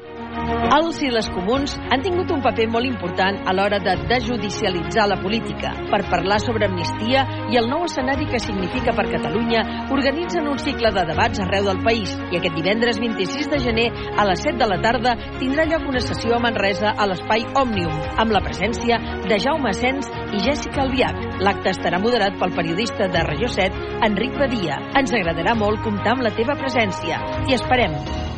[0.71, 5.17] Els i les comuns han tingut un paper molt important a l'hora de desjudicialitzar la
[5.19, 5.73] política.
[5.91, 10.93] Per parlar sobre amnistia i el nou escenari que significa per Catalunya, organitzen un cicle
[10.95, 14.71] de debats arreu del país i aquest divendres 26 de gener a les 7 de
[14.71, 17.91] la tarda tindrà lloc una sessió a Manresa a l'espai Òmnium
[18.23, 21.41] amb la presència de Jaume Sens i Jessica Albiach.
[21.43, 24.79] L'acte estarà moderat pel periodista de Regió 7, Enric Badia.
[24.95, 27.19] Ens agradarà molt comptar amb la teva presència.
[27.43, 28.30] T'hi esperem.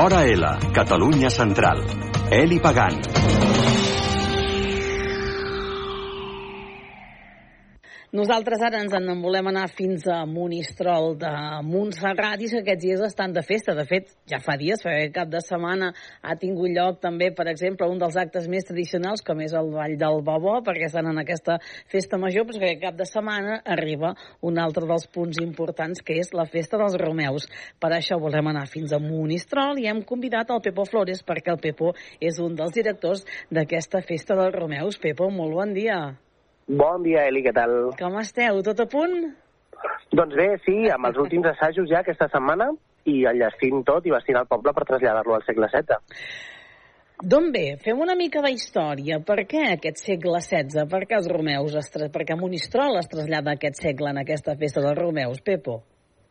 [0.00, 1.82] Hora L, Catalunya Central.
[2.30, 3.47] Eli Pagant.
[8.08, 11.30] Nosaltres ara ens en volem anar fins a Monistrol de
[11.60, 13.74] Montserrat i que aquests dies estan de festa.
[13.76, 15.90] De fet, ja fa dies, perquè cap de setmana
[16.24, 19.98] ha tingut lloc també, per exemple, un dels actes més tradicionals, com és el Vall
[20.00, 21.58] del Babó, perquè estan en aquesta
[21.92, 26.32] festa major, però que cap de setmana arriba un altre dels punts importants, que és
[26.32, 27.44] la festa dels Romeus.
[27.76, 31.60] Per això volem anar fins a Monistrol i hem convidat el Pepo Flores, perquè el
[31.60, 31.92] Pepo
[32.24, 34.96] és un dels directors d'aquesta festa dels Romeus.
[34.96, 36.00] Pepo, molt bon dia.
[36.68, 37.70] Bon dia, Eli, què tal?
[37.96, 38.58] Com esteu?
[38.66, 39.14] Tot a punt?
[40.12, 42.66] Doncs bé, sí, amb els últims assajos ja aquesta setmana
[43.08, 45.96] i enllestint tot i vestint el poble per traslladar-lo al segle XVI.
[47.24, 47.78] D'on ve?
[47.80, 49.16] Fem una mica de història.
[49.24, 50.84] Per què aquest segle XVI?
[50.92, 51.78] Per què els Romeus?
[51.80, 52.10] Es tra...
[52.12, 55.40] Per què Monistrol es trasllada aquest segle en aquesta festa dels Romeus?
[55.40, 55.80] Pepo?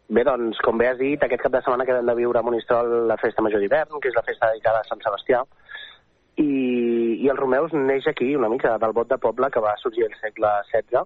[0.07, 2.45] Bé, doncs, com bé has dit, aquest cap de setmana que hem de viure a
[2.45, 5.41] Monistrol la festa major d'hivern, que és la festa dedicada a Sant Sebastià,
[6.37, 6.49] i,
[7.23, 10.15] i el Romeus neix aquí una mica del vot de poble que va sorgir el
[10.21, 11.03] segle XVI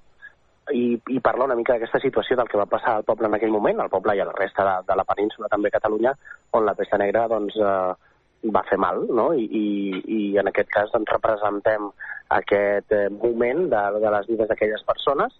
[0.75, 3.53] i, i parla una mica d'aquesta situació del que va passar al poble en aquell
[3.53, 6.13] moment, al poble i a la resta de, de la península, també Catalunya,
[6.57, 9.31] on la pesta negra doncs, eh, va fer mal, no?
[9.37, 11.89] I, i, i en aquest cas doncs, representem
[12.37, 15.35] aquest eh, moment de, de les vides d'aquelles persones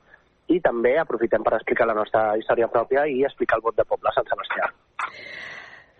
[0.51, 4.11] i també aprofitem per explicar la nostra història pròpia i explicar el vot de poble
[4.11, 4.71] a Sant Sebastià.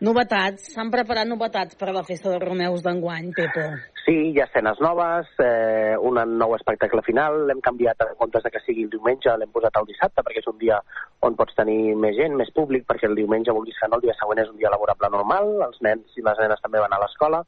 [0.02, 3.66] Novetats, s'han preparat novetats per a la festa dels Romeus d'enguany, Pepo.
[4.02, 8.50] Sí, hi ha escenes noves, eh, un nou espectacle final, l'hem canviat en comptes de
[8.50, 10.80] que sigui el diumenge, l'hem posat el dissabte, perquè és un dia
[11.22, 14.16] on pots tenir més gent, més públic, perquè el diumenge, vulguis que no, el dia
[14.18, 17.44] següent és un dia laborable normal, els nens i les nenes també van a l'escola,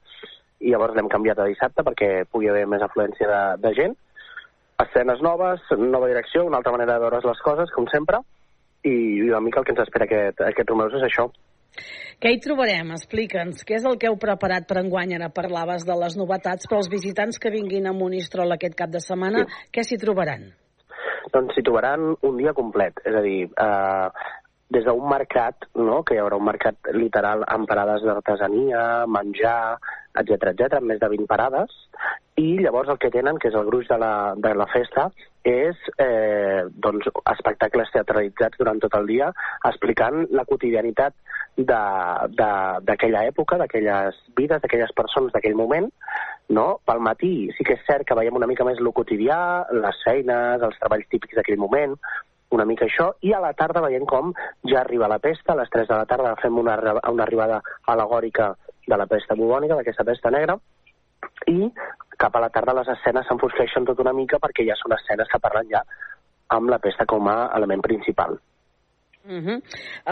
[0.62, 3.95] i llavors l'hem canviat a dissabte perquè pugui haver més afluència de, de gent.
[4.86, 8.22] Escenes noves, nova direcció, una altra manera de veure les coses, com sempre,
[8.86, 8.93] i
[9.26, 11.32] una mica el que ens espera aquest, aquest Romeus és això.
[12.24, 12.94] Què hi trobarem?
[12.96, 13.64] Explica'ns.
[13.68, 15.16] Què és el que heu preparat per enguany?
[15.18, 19.02] Ara parlaves de les novetats, però els visitants que vinguin a Monistrol aquest cap de
[19.04, 19.66] setmana, sí.
[19.76, 20.48] què s'hi trobaran?
[21.34, 23.02] Doncs s'hi trobaran un dia complet.
[23.08, 24.32] És a dir, eh,
[24.74, 26.02] des d'un mercat, no?
[26.04, 29.78] que hi haurà un mercat literal amb parades d'artesania, menjar,
[30.22, 31.74] etc etc, amb més de 20 parades,
[32.36, 35.10] i llavors el que tenen, que és el gruix de la, de la festa,
[35.46, 39.30] és eh, doncs, espectacles teatralitzats durant tot el dia
[39.70, 41.14] explicant la quotidianitat
[41.58, 45.92] d'aquella època, d'aquelles vides, d'aquelles persones d'aquell moment.
[46.50, 46.80] No?
[46.88, 49.38] Pel matí sí que és cert que veiem una mica més el quotidià,
[49.72, 51.94] les feines, els treballs típics d'aquell moment,
[52.54, 54.34] una mica això, i a la tarda veiem com
[54.70, 56.76] ja arriba la pesta, a les 3 de la tarda fem una,
[57.10, 58.54] una arribada alegòrica
[58.88, 60.58] de la pesta bubònica, d'aquesta pesta negra,
[61.50, 61.72] i
[62.24, 65.44] cap a la tarda les escenes s'enfosqueixen tot una mica perquè ja són escenes que
[65.44, 65.84] parlen ja
[66.56, 68.40] amb la pesta com a element principal.
[69.24, 69.58] Uh -huh.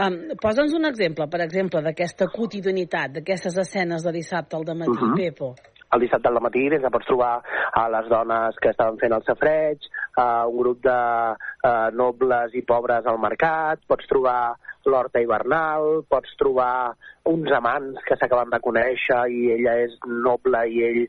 [0.02, 5.12] um, Posa'ns un exemple, per exemple, d'aquesta quotidianitat, d'aquestes escenes de dissabte al matí, uh
[5.12, 5.16] -huh.
[5.16, 5.56] Pepo.
[5.94, 7.44] El dissabte al matí des pots trobar
[7.74, 9.80] a les dones que estaven fent el safreig,
[10.16, 11.00] a un grup de
[11.70, 14.56] uh, nobles i pobres al mercat, pots trobar
[14.86, 16.96] l'horta hivernal, pots trobar
[17.30, 21.02] uns amants que s'acaben de conèixer i ella és noble i ell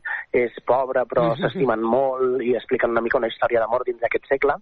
[0.43, 1.41] és pobre però uh -huh.
[1.41, 4.55] s'estimen molt i expliquen una mica una història d'amor dins d'aquest segle.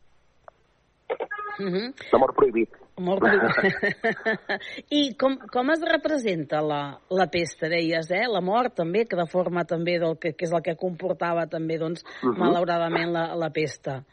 [1.60, 1.94] Uh -huh.
[2.12, 2.70] L'amor prohibit.
[2.98, 3.24] Molt
[4.90, 8.28] I com, com es representa la, la pesta, deies, eh?
[8.28, 11.78] La mort també, que de forma també del que, que és el que comportava també,
[11.78, 12.34] doncs, uh Mhm.
[12.34, 12.38] -huh.
[12.38, 14.04] malauradament la, la pesta.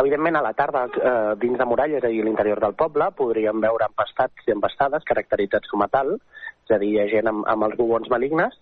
[0.00, 1.64] Evidentment, a la tarda, eh, dins de
[2.08, 6.14] dir, a l'interior del poble, podríem veure empastats i empastades caracteritzats com a tal,
[6.64, 8.56] és a dir, gent amb, amb els bubons malignes,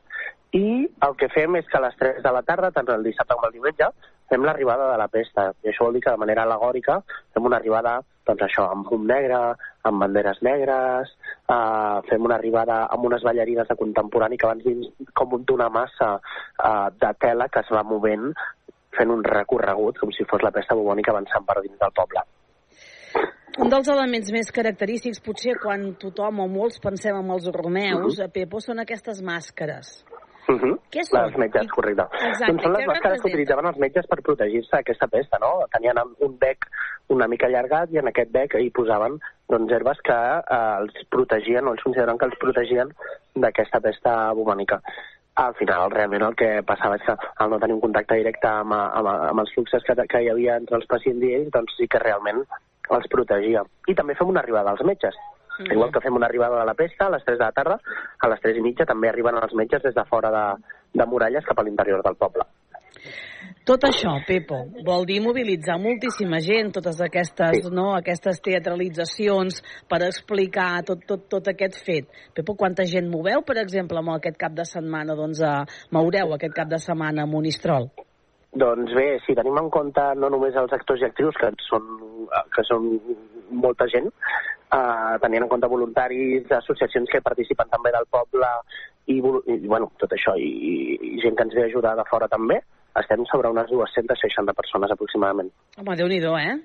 [0.52, 3.36] i el que fem és que a les 3 de la tarda, tant el dissabte
[3.38, 3.92] com el diumenge,
[4.30, 5.52] fem l'arribada de la pesta.
[5.62, 7.00] I això vol dir que de manera alegòrica
[7.34, 9.38] fem una arribada, doncs això, amb fum negre,
[9.86, 11.10] amb banderes negres,
[11.54, 15.68] eh, fem una arribada amb unes ballarines de contemporani que van dins com un una
[15.68, 18.30] massa eh, de tela que es va movent
[18.96, 22.24] fent un recorregut com si fos la pesta bubònica avançant per dins del poble.
[23.60, 28.24] Un dels elements més característics, potser quan tothom o molls pensem en els romeus, uh
[28.24, 28.32] -huh.
[28.32, 30.04] Pepo, són aquestes màscares.
[30.48, 30.78] Uh -huh.
[30.90, 31.26] Què són?
[31.26, 32.02] Les metges, correcte.
[32.02, 35.66] Exacte, Doncs són les màscares que utilitzaven els metges per protegir-se d'aquesta pesta, no?
[35.70, 36.66] Tenien un bec
[37.08, 39.18] una mica allargat i en aquest bec hi posaven
[39.50, 40.18] doncs, herbes que
[40.56, 42.92] eh, els protegien, o els consideraven que els protegien
[43.34, 44.80] d'aquesta pesta bubònica.
[45.34, 48.74] Al final, realment, el que passava és que al no tenir un contacte directe amb,
[48.74, 51.86] amb, amb els fluxos que, que hi havia entre els pacients i ells, doncs sí
[51.88, 52.42] que realment
[52.90, 53.62] els protegia.
[53.88, 55.16] I també fem una arribada als metges.
[55.58, 55.72] Mhm.
[55.72, 57.78] Igual que fem una arribada de la pesta a les 3 de la tarda,
[58.18, 60.46] a les 3 i mitja també arriben els metges des de fora de,
[60.94, 62.44] de muralles cap a l'interior del poble.
[63.68, 67.72] Tot això, Pepo, vol dir mobilitzar moltíssima gent, totes aquestes, sí.
[67.76, 72.08] no, aquestes teatralitzacions per explicar tot, tot, tot aquest fet.
[72.34, 75.60] Pepo, quanta gent moveu, per exemple, amb aquest cap de setmana, doncs, a,
[75.94, 77.90] moureu aquest cap de setmana a Monistrol?
[78.50, 81.86] Doncs bé, si tenim en compte no només els actors i actrius, que són,
[82.56, 82.88] que són
[83.62, 84.10] molta gent,
[84.74, 88.50] eh, tenint en compte voluntaris, associacions que participen també del poble
[89.06, 90.50] i, i bueno, tot això, i,
[91.12, 92.60] i gent que ens ve a ajudar de fora també,
[92.98, 95.52] estem sobre unes 260 persones aproximadament.
[95.78, 96.58] Home, déu-n'hi-do, eh?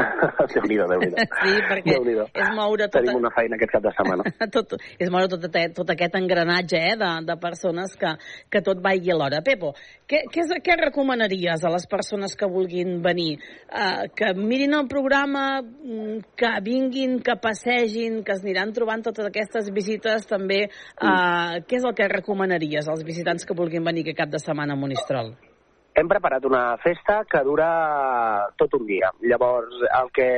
[0.54, 1.16] Déu-n'hi-do, Déu-n'hi-do.
[1.40, 2.26] Sí, perquè Déu-n'hi-do.
[2.32, 3.00] és moure tot...
[3.00, 4.24] Tenim una feina aquest cap de setmana.
[4.56, 5.46] tot, és moure tot,
[5.76, 8.14] tot aquest engranatge eh, de, de persones que,
[8.52, 9.42] que tot vagi alhora.
[9.46, 9.72] Pepo,
[10.08, 13.34] què, què, és, què recomanaries a les persones que vulguin venir?
[13.66, 19.30] Uh, que mirin el programa, mm, que vinguin, que passegin, que es aniran trobant totes
[19.30, 20.64] aquestes visites també.
[20.96, 24.78] Uh, què és el que recomanaries als visitants que vulguin venir aquest cap de setmana
[24.78, 25.34] a Monistrol?
[25.94, 27.66] Hem preparat una festa que dura
[28.56, 29.10] tot un dia.
[29.26, 30.28] Llavors, el que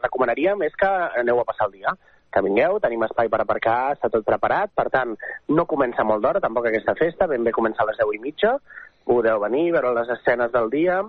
[0.00, 0.90] recomanaríem és que
[1.20, 1.92] aneu a passar el dia.
[2.32, 4.72] Que vingueu, tenim espai per aparcar, està tot preparat.
[4.74, 5.12] Per tant,
[5.52, 7.28] no comença molt d'hora, tampoc aquesta festa.
[7.28, 8.56] Ben bé comença a les 10 i mitja.
[9.04, 11.02] Podeu venir, veure les escenes del dia,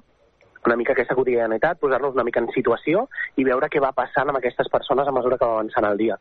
[0.70, 3.07] una mica aquesta quotidianitat, posar-nos una mica en situació
[3.38, 6.18] i veure què va passant amb aquestes persones a mesura que va avançant el dia.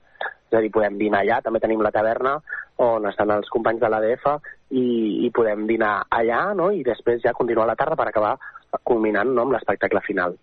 [0.53, 2.36] És a dir, podem dinar allà, també tenim la taverna
[2.82, 4.26] on estan els companys de l'ADF
[4.70, 4.84] i,
[5.26, 6.70] i podem dinar allà no?
[6.72, 8.36] i després ja continuar la tarda per acabar
[8.82, 9.47] culminant no?
[9.47, 10.36] amb l'espectacle final.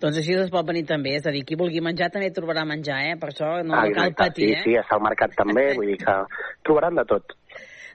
[0.00, 2.98] Doncs així es pot venir també, és a dir, qui vulgui menjar també trobarà menjar,
[3.08, 3.14] eh?
[3.20, 4.62] Per això no Ah, cal exacte, patir, sí, eh?
[4.64, 6.16] sí, està al mercat també, vull dir que
[6.66, 7.36] trobaran de tot.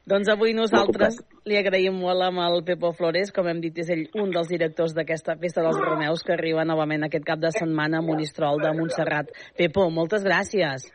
[0.09, 4.07] Doncs avui nosaltres li agraïm molt amb el Pepo Flores, com hem dit, és ell
[4.17, 8.05] un dels directors d'aquesta Festa dels Romeus que arriba novament aquest cap de setmana a
[8.05, 9.29] Monistrol de Montserrat.
[9.59, 10.87] Pepo, moltes gràcies.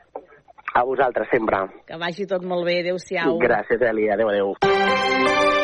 [0.75, 1.63] A vosaltres, sempre.
[1.87, 2.81] Que vagi tot molt bé.
[2.83, 3.39] Adéu-siau.
[3.39, 4.11] Gràcies, Eli.
[4.11, 5.64] Adéu, adéu.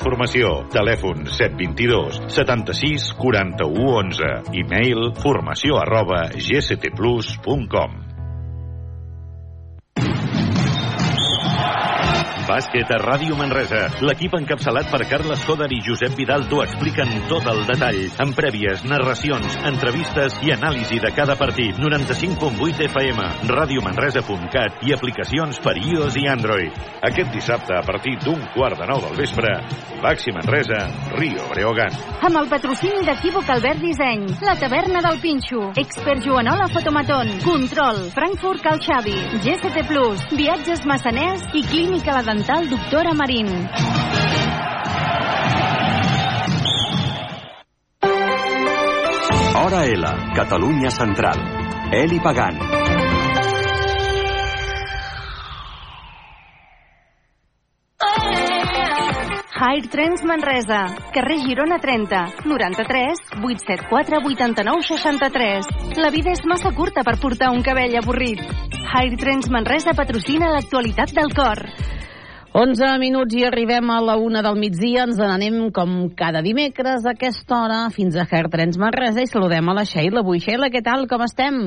[0.01, 0.51] Formació.
[0.73, 4.31] Telèfon 722 76 41 11.
[4.63, 8.10] E-mail formació arroba gctplus.com.
[12.51, 13.85] Bàsquet a Ràdio Manresa.
[14.03, 18.81] L'equip encapçalat per Carles Coder i Josep Vidal t'ho expliquen tot el detall, amb prèvies,
[18.91, 21.79] narracions, entrevistes i anàlisi de cada partit.
[21.79, 26.81] 95.8 FM, radiomanresa.cat i aplicacions per iOS i Android.
[27.07, 29.53] Aquest dissabte, a partir d'un quart de nou del vespre,
[30.03, 30.81] Baxi Manresa,
[31.15, 31.95] Rio Breogan.
[32.27, 38.67] Amb el patrocini d'Equívoc Albert Disseny, la taverna del Pinxo, Expert Joanola Fotomaton, Control, Frankfurt
[38.67, 39.15] Cal Xavi,
[39.47, 43.69] GCT Plus, Viatges Massaners i Clínica La Dental Doctora Marín.
[49.61, 51.37] Hora L, Catalunya Central.
[51.93, 52.57] Eli Pagant.
[59.53, 65.69] High Trends Manresa, carrer Girona 30, 93 874 89 63.
[66.01, 68.41] La vida és massa curta per portar un cabell avorrit.
[68.41, 71.67] High Trends Manresa patrocina l'actualitat del cor.
[72.51, 75.05] 11 minuts i arribem a la una del migdia.
[75.07, 79.71] Ens n'anem com cada dimecres a aquesta hora fins a Hair Trends Manresa i saludem
[79.71, 80.19] a la Sheila.
[80.19, 81.07] Avui, Sheila, què tal?
[81.07, 81.61] Com estem?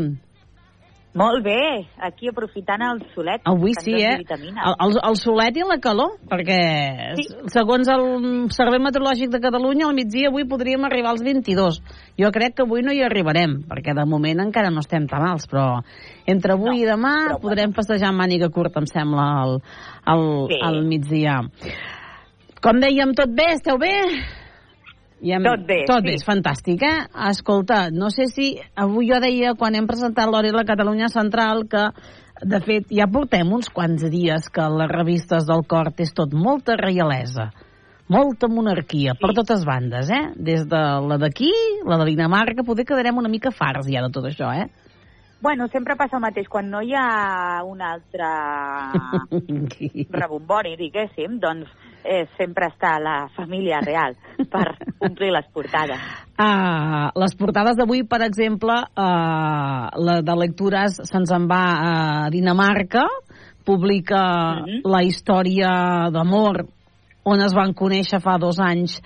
[1.15, 3.45] Molt bé, aquí aprofitant el solet.
[3.47, 4.17] Avui ens sí, eh?
[4.19, 6.59] El, el, el solet i la calor, perquè
[7.21, 7.29] sí.
[7.55, 8.05] segons el
[8.55, 11.79] Servei Meteorològic de Catalunya, al migdia avui podríem arribar als 22.
[12.19, 15.47] Jo crec que avui no hi arribarem, perquè de moment encara no estem tan alts,
[15.47, 15.85] però
[16.27, 19.61] entre avui no, i demà podrem passejar amb màniga curta, em sembla, al,
[20.03, 20.59] al, Sí.
[20.67, 21.43] al migdia.
[22.59, 23.53] Com dèiem, tot bé?
[23.55, 23.95] Esteu bé?
[25.25, 26.11] Ja hem- Tot bé, Tot sí.
[26.11, 27.07] bé, és fantàstic, eh?
[27.31, 28.51] Escolta, no sé si...
[28.77, 31.87] Avui jo deia, quan hem presentat l'Hora i la Catalunya Central, que,
[32.45, 36.77] de fet, ja portem uns quants dies que les revistes del Cort és tot molta
[36.77, 37.49] reialesa,
[38.13, 40.27] molta monarquia, per totes bandes, eh?
[40.37, 41.49] Des de la d'aquí,
[41.89, 44.69] la de Dinamarca, poder quedarem una mica farts ja de tot això, eh?
[45.45, 46.47] Bueno, sempre passa el mateix.
[46.49, 48.29] Quan no hi ha un altre
[50.21, 51.69] rebombori, diguéssim, doncs
[52.05, 54.15] eh, sempre està la família real
[54.53, 54.77] per
[55.09, 56.01] omplir les portades.
[56.35, 61.93] Uh, les portades d'avui, per exemple, uh, la de lectures se'ns en va a
[62.35, 63.09] Dinamarca,
[63.65, 64.23] publica
[64.85, 66.67] la història d'amor
[67.25, 68.99] on es van conèixer fa dos anys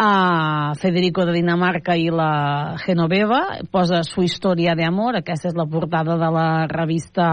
[0.00, 6.16] a Federico de Dinamarca i la Genoveva, posa su història d'amor, aquesta és la portada
[6.16, 7.26] de la revista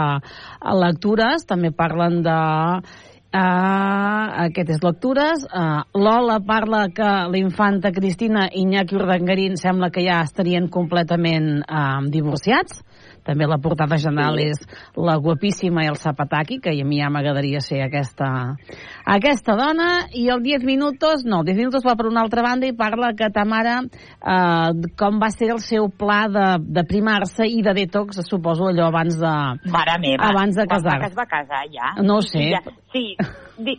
[0.83, 2.39] Lectures, també parlen de
[3.27, 5.43] Uh, aquestes lectures.
[5.51, 11.59] Uh, Lola parla que la infanta Cristina i Iñaki Urdangarín sembla que ja estarien completament
[11.67, 12.86] uh, divorciats.
[13.27, 14.47] També la portada general Sí.
[14.53, 14.61] és
[14.95, 18.55] la guapíssima i el Zapataki, que a mi ja m'agradaria ser aquesta,
[19.05, 20.07] aquesta dona.
[20.15, 23.11] I el 10 minutos, no, el 10 minutos va per una altra banda i parla
[23.17, 27.73] que ta mare uh, com va ser el seu pla de, de primar-se i de
[27.77, 29.35] detox, suposo allò abans de...
[29.71, 31.01] Mare meva, Abans de casar.
[31.05, 31.93] es va casar ja.
[32.03, 32.47] No ho sé.
[32.55, 32.61] Ja,
[32.93, 33.15] sí,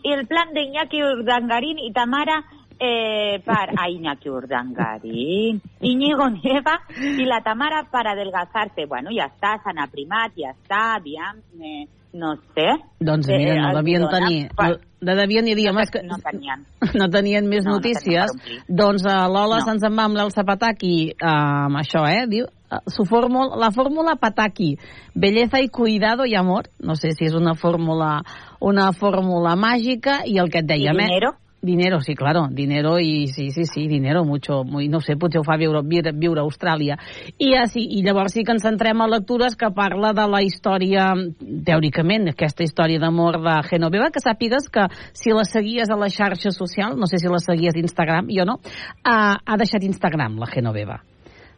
[0.04, 2.42] el plan de Iñaki Urdangarín i Tamara
[2.80, 8.86] eh, para a Iñaki Urdangarín, Íñigo Nieva i la Tamara para adelgazarse.
[8.86, 12.68] Bueno, ja està, s'han aprimat, ja està, aviam, eh, no sé.
[13.00, 14.48] Doncs mira, no devien dona tenir...
[14.58, 16.64] No, no devien ni dir, és que No tenien.
[16.98, 18.30] no tenien més No, no notícies.
[18.34, 18.62] omplir.
[18.68, 19.64] doncs uh, Lola No.
[19.66, 22.24] se'ns en va amb l'Elsa Pataki uh, amb això, eh?
[22.26, 24.76] Diu, uh, su fórmula, la fórmula Pataki,
[25.14, 26.70] belleza y cuidado y amor.
[26.80, 28.22] No sé si és una fórmula,
[28.60, 31.30] una fórmula màgica i el que et dèiem, I eh?
[31.60, 32.00] Dinero?
[32.00, 35.56] Sí, claro, dinero i sí, sí, sí, dinero, mucho, muy, no sé, potser ho fa
[35.58, 36.98] viure, viure, viure a Austràlia.
[37.38, 41.10] I, així, I llavors sí que ens centrem a lectures que parla de la història,
[41.66, 46.54] teòricament, aquesta història d'amor de Genoveva, que sàpigues que si la seguies a la xarxa
[46.54, 50.50] social, no sé si la seguies a Instagram, jo no, uh, ha deixat Instagram, la
[50.50, 51.02] Genoveva.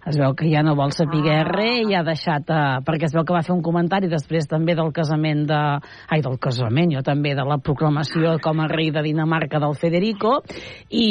[0.09, 1.43] Es veu que ja no vol saber ah.
[1.45, 2.49] res i ha deixat...
[2.49, 5.61] Uh, perquè es veu que va fer un comentari després també del casament de...
[6.09, 10.39] Ai, del casament, jo també, de la proclamació com a rei de Dinamarca del Federico.
[10.89, 11.11] I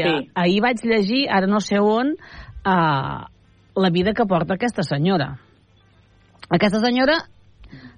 [0.00, 0.08] sí.
[0.08, 2.16] uh, ahir vaig llegir, ara no sé on,
[2.64, 3.20] uh,
[3.76, 5.34] la vida que porta aquesta senyora.
[6.48, 7.20] Aquesta senyora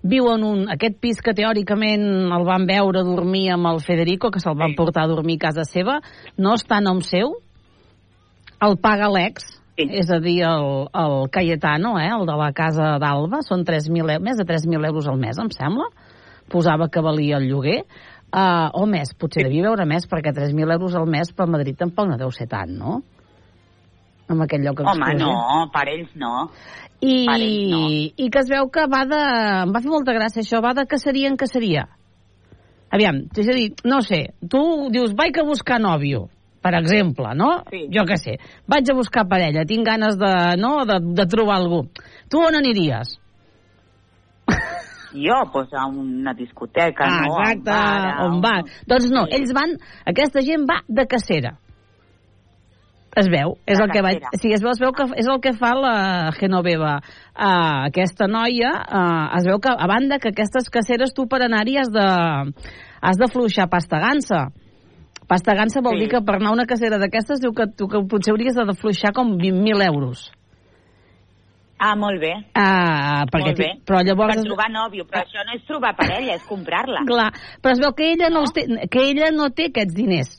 [0.05, 2.05] viu en un, aquest pis que teòricament
[2.35, 5.65] el van veure dormir amb el Federico, que se'l van portar a dormir a casa
[5.65, 6.01] seva,
[6.37, 7.39] no està a nom seu,
[8.65, 9.47] el paga l'ex,
[9.77, 9.87] sí.
[10.01, 14.25] és a dir, el, el Cayetano, eh, el de la casa d'Alba, són 3.000 euros,
[14.25, 15.89] més de 3.000 euros al mes, em sembla,
[16.51, 17.81] posava que valia el lloguer,
[18.35, 22.11] uh, o més, potser devia veure més, perquè 3.000 euros al mes per Madrid tampoc
[22.11, 23.01] no deu ser tant, no?
[24.31, 25.27] Amb aquell lloc Home, exclusiu.
[25.29, 26.33] no, per ells no.
[27.05, 27.83] I, Per ells no.
[28.25, 29.21] I que es veu que va de...
[29.67, 31.85] Em va fer molta gràcia això, va de caceria en caceria.
[32.95, 34.63] Aviam, és a dir, no sé, tu
[34.95, 36.29] dius, vaig a buscar nòvio,
[36.65, 37.51] per exemple, no?
[37.69, 37.85] Sí.
[37.93, 38.39] Jo què sé,
[38.71, 41.85] vaig a buscar parella, tinc ganes de, no, de, de trobar algú.
[42.33, 43.19] Tu on aniries?
[45.15, 47.37] Jo, pues, a una discoteca, ah, no?
[47.39, 48.55] exacte, A un bar, a on va.
[48.91, 49.77] Doncs no, ells van,
[50.11, 51.53] aquesta gent va de cacera.
[53.15, 54.25] Es veu, és el que vaig...
[54.41, 55.95] Sí, es veu, es veu que és el que fa la
[56.35, 56.97] Genoveva.
[57.31, 61.79] Uh, aquesta noia, uh, es veu que, a banda que aquestes caceres tu per anar-hi
[61.79, 62.09] has de,
[62.99, 64.49] has de fluixar pasta gansa.
[65.27, 66.01] Pasta gansa vol Sí.
[66.05, 68.75] dir que per anar a una cacera d'aquestes diu que, tu, que potser hauries de
[68.75, 70.31] fluixar com 20.000 euros.
[71.79, 72.33] Ah, molt bé.
[72.55, 73.71] Ah, perquè molt bé.
[73.85, 74.37] però llavors...
[74.37, 77.03] Per trobar nòvio, però això no és trobar parella, és comprar-la.
[77.05, 80.39] Clar, però es veu que ella no, els té, que ella no té aquests diners,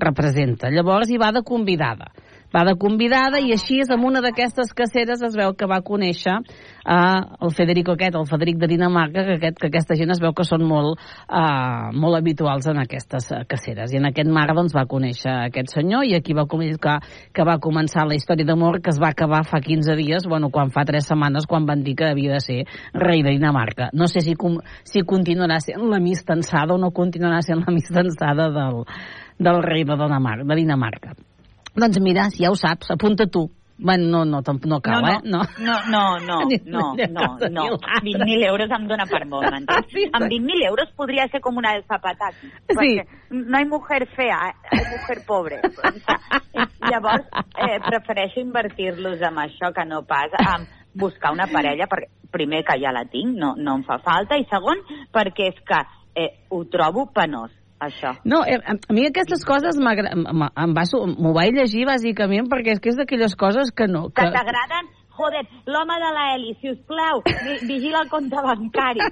[0.00, 0.70] representa.
[0.70, 2.12] Llavors hi va de convidada.
[2.56, 6.36] Va de convidada i així és amb una d'aquestes caceres es veu que va conèixer
[6.36, 10.32] eh, el Federico aquest, el Federic de Dinamarca, que, aquest, que aquesta gent es veu
[10.36, 13.92] que són molt, eh, molt habituals en aquestes eh, caceres.
[13.92, 16.96] I en aquest mar doncs, va conèixer aquest senyor i aquí va que,
[17.36, 20.72] que va començar la història d'amor que es va acabar fa 15 dies, bueno, quan
[20.72, 22.58] fa 3 setmanes, quan van dir que havia de ser
[22.94, 23.90] rei de Dinamarca.
[23.92, 28.50] No sé si, com, si continuarà sent la mistansada o no continuarà sent la mistansada
[28.54, 28.84] del,
[29.38, 30.44] del rei de Dinamarca.
[30.46, 31.16] De Dinamarca.
[31.76, 33.50] Doncs mira, si ja ho saps, apunta tu.
[33.78, 35.18] Bueno, no, no, no cal, no, eh?
[35.24, 35.42] No.
[35.58, 37.78] no, no, no, no, no, no, no.
[38.00, 39.92] 20.000 euros em dona per molt, m'entens?
[40.16, 42.38] Amb 20.000 euros podria ser com una del zapatac.
[42.72, 43.04] Perquè
[43.36, 44.38] no hay mujer fea,
[44.70, 45.60] hay mujer pobre.
[45.60, 47.28] O sea, llavors,
[47.68, 50.64] eh, prefereixo invertir-los en això que no pas en
[50.96, 54.48] buscar una parella, perquè primer que ja la tinc, no, no em fa falta, i
[54.48, 54.80] segon,
[55.12, 55.84] perquè és que
[56.16, 58.14] eh, ho trobo penós, això.
[58.24, 63.36] No, eh, a mi aquestes coses m'ho vaig llegir bàsicament perquè és que és d'aquelles
[63.36, 64.08] coses que no...
[64.10, 64.92] Que t'agraden?
[65.16, 69.00] Joder, l'home de la Eli, si us plau, vi- vigila el compte bancari.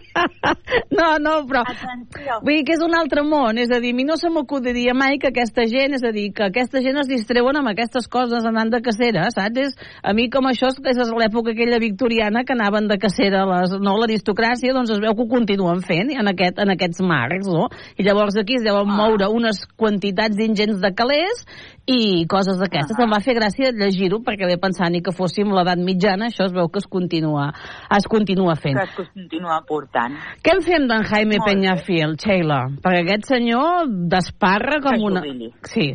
[0.94, 1.62] No, no, però...
[1.66, 2.36] Atenció.
[2.44, 4.94] Vull dir que és un altre món, és a dir, a mi no se m'acudiria
[4.94, 8.46] mai que aquesta gent, és a dir, que aquesta gent es distreuen amb aquestes coses
[8.46, 9.58] anant de cacera, saps?
[9.64, 13.74] És, a mi com això és, és l'època aquella victoriana que anaven de cacera les,
[13.82, 17.68] no, l'aristocràcia, doncs es veu que ho continuen fent en, aquest, en aquests marcs, no?
[17.98, 21.44] I llavors aquí es deuen moure unes quantitats ingents de calés
[21.90, 22.96] i coses d'aquestes.
[23.02, 26.52] Em va fer gràcia llegir-ho perquè ve pensant ni que fóssim l'edat mitjana, això es
[26.52, 27.52] veu que es continua,
[27.96, 28.76] es continua fent.
[28.78, 30.16] Que es continua portant.
[30.42, 31.48] Què en fem d'en Jaime Molt.
[31.48, 32.68] Peñafiel, Sheila?
[32.82, 35.20] Perquè aquest senyor desparra com Que una...
[35.20, 35.52] jubili.
[35.62, 35.94] Sí.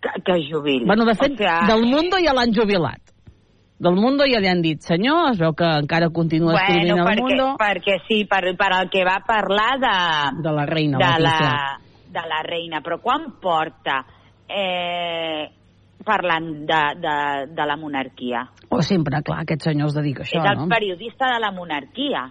[0.00, 0.84] Que, que jubili.
[0.84, 3.00] Bueno, de fet, O sea, del Mundo ja l'han jubilat.
[3.78, 7.10] Del Mundo ja li han dit, senyor, es veu que encara continua escrivint bueno, al
[7.10, 7.48] perquè, Mundo.
[7.60, 11.78] perquè sí, per, per el que va parlar de, De la reina, de, la,
[12.08, 12.80] de la reina.
[12.80, 13.98] Però quan porta
[14.48, 15.50] eh,
[16.06, 17.14] parlant de, de,
[17.58, 18.46] de la monarquia?
[18.70, 20.68] O sempre, clar, aquest senyor es dedica a això, és el no?
[20.72, 22.28] periodista de la monarquia.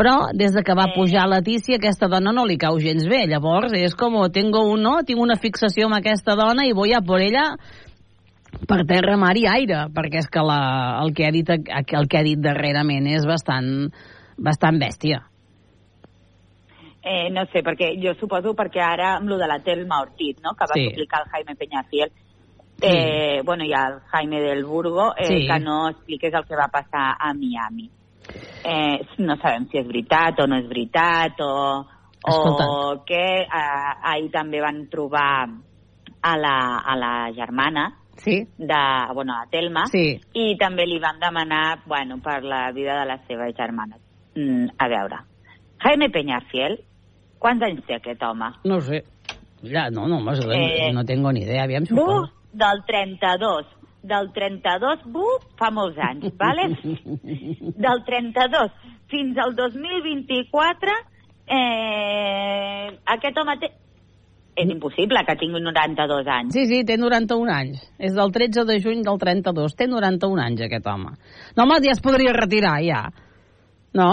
[0.00, 0.94] Però des de que va Eh.
[0.94, 3.26] pujar Letícia, aquesta dona no li cau gens bé.
[3.28, 5.02] Llavors és com, tengo un, no?
[5.04, 7.50] tinc una fixació amb aquesta dona i voy a por ella
[8.66, 12.18] per terra, mar i aire, perquè és que la, el, que ha dit, el que
[12.18, 13.90] ha dit darrerament és bastant,
[14.38, 15.20] bastant bèstia.
[17.02, 20.52] Eh, no sé, perquè jo suposo perquè ara amb lo de la Telma Ortiz, no?,
[20.52, 20.88] que va Sí.
[20.90, 22.10] suplicar el Jaime Peñafiel,
[22.82, 25.46] eh, bueno, i el Jaime del Burgo, eh, Sí.
[25.46, 27.90] que no expliqués el que va passar a Miami.
[28.64, 31.86] Eh, no sabem si és veritat o no és veritat, o,
[32.28, 33.42] o què.
[33.42, 35.48] Eh, ahir també van trobar
[36.22, 38.46] a la, a la germana, Sí?
[38.58, 40.20] de, bueno, a Telma, Sí.
[40.34, 43.96] i també li van demanar, bueno, per la vida de la seva germana.
[44.36, 45.16] Mm, a veure,
[45.82, 46.78] Jaime Peñafiel,
[47.38, 48.50] quants anys té aquest home?
[48.64, 49.02] No ho sé.
[49.62, 51.64] Ja, no, no, home, Eh, no tengo ni idea.
[51.64, 52.30] Aviam si poso.
[52.52, 53.76] Del 32.
[54.00, 56.70] Del 32, buf, fa molts anys, vale?
[57.84, 58.70] Del 32
[59.10, 60.96] fins al 2024,
[61.50, 63.72] eh, aquest home té...
[64.60, 66.52] És impossible que tingui 92 anys.
[66.52, 67.84] Sí, sí, té 91 anys.
[68.02, 69.76] És del 13 de juny del 32.
[69.78, 71.14] Té 91 anys, aquest home.
[71.56, 73.04] No, home, ja es podria retirar, ja.
[73.96, 74.10] No?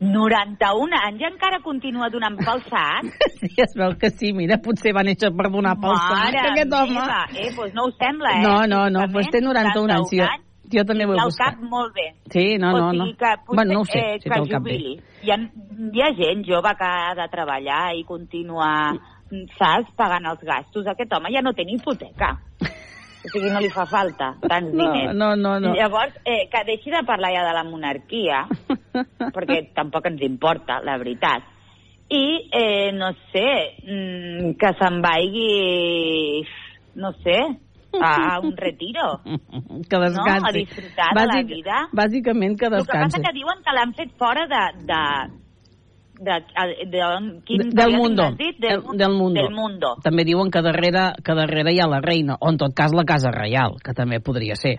[0.00, 3.08] 91 anys i encara continua donant pel sac?
[3.44, 4.32] Sí, es veu que sí.
[4.32, 6.94] Mira, potser va néixer per donar pel sac, Mare aquest home.
[6.96, 8.42] meva, eh, doncs no ho sembla, eh?
[8.46, 10.14] No, no, no, doncs té 91 anys.
[10.14, 10.28] Jo,
[10.78, 11.58] jo també ho he buscat.
[11.58, 12.06] cap molt bé.
[12.32, 13.18] Sí, no, no, sigui no.
[13.20, 14.78] que potser, Bueno, no ho sé, eh, si que té el cap bé.
[14.78, 14.94] jubili.
[15.24, 15.36] Hi ha,
[15.98, 18.94] hi ha gent jove que ha de treballar i continuar,
[19.58, 20.86] saps, pagant els gastos.
[20.86, 22.38] Aquest home ja no té ni hipoteca.
[23.24, 25.14] O sigui, no li fa falta tants No, diners.
[25.16, 25.72] no, no, no.
[25.74, 28.42] Llavors, eh, que deixi de parlar ja de la monarquia,
[29.34, 31.42] perquè tampoc ens importa, la veritat.
[32.12, 33.46] I, eh, no sé,
[33.82, 36.44] mm, que se'n vagi,
[37.00, 37.38] no sé,
[38.00, 39.20] a, a un retiro.
[39.88, 40.42] Que descansi.
[40.42, 40.48] No?
[40.48, 41.78] A disfrutar de la vida.
[41.92, 43.16] Bàsicament que El que descansi.
[43.16, 44.62] passa que diuen que l'han fet fora de...
[44.84, 45.00] de
[46.20, 48.30] de, de, de, quin del mundo.
[48.38, 48.56] dit?
[48.60, 49.40] Del, del mundo.
[49.42, 49.94] Del mundo.
[50.02, 53.04] També diuen que darrere, que darrere hi ha la reina, o en tot cas la
[53.04, 54.78] casa reial, que també podria ser.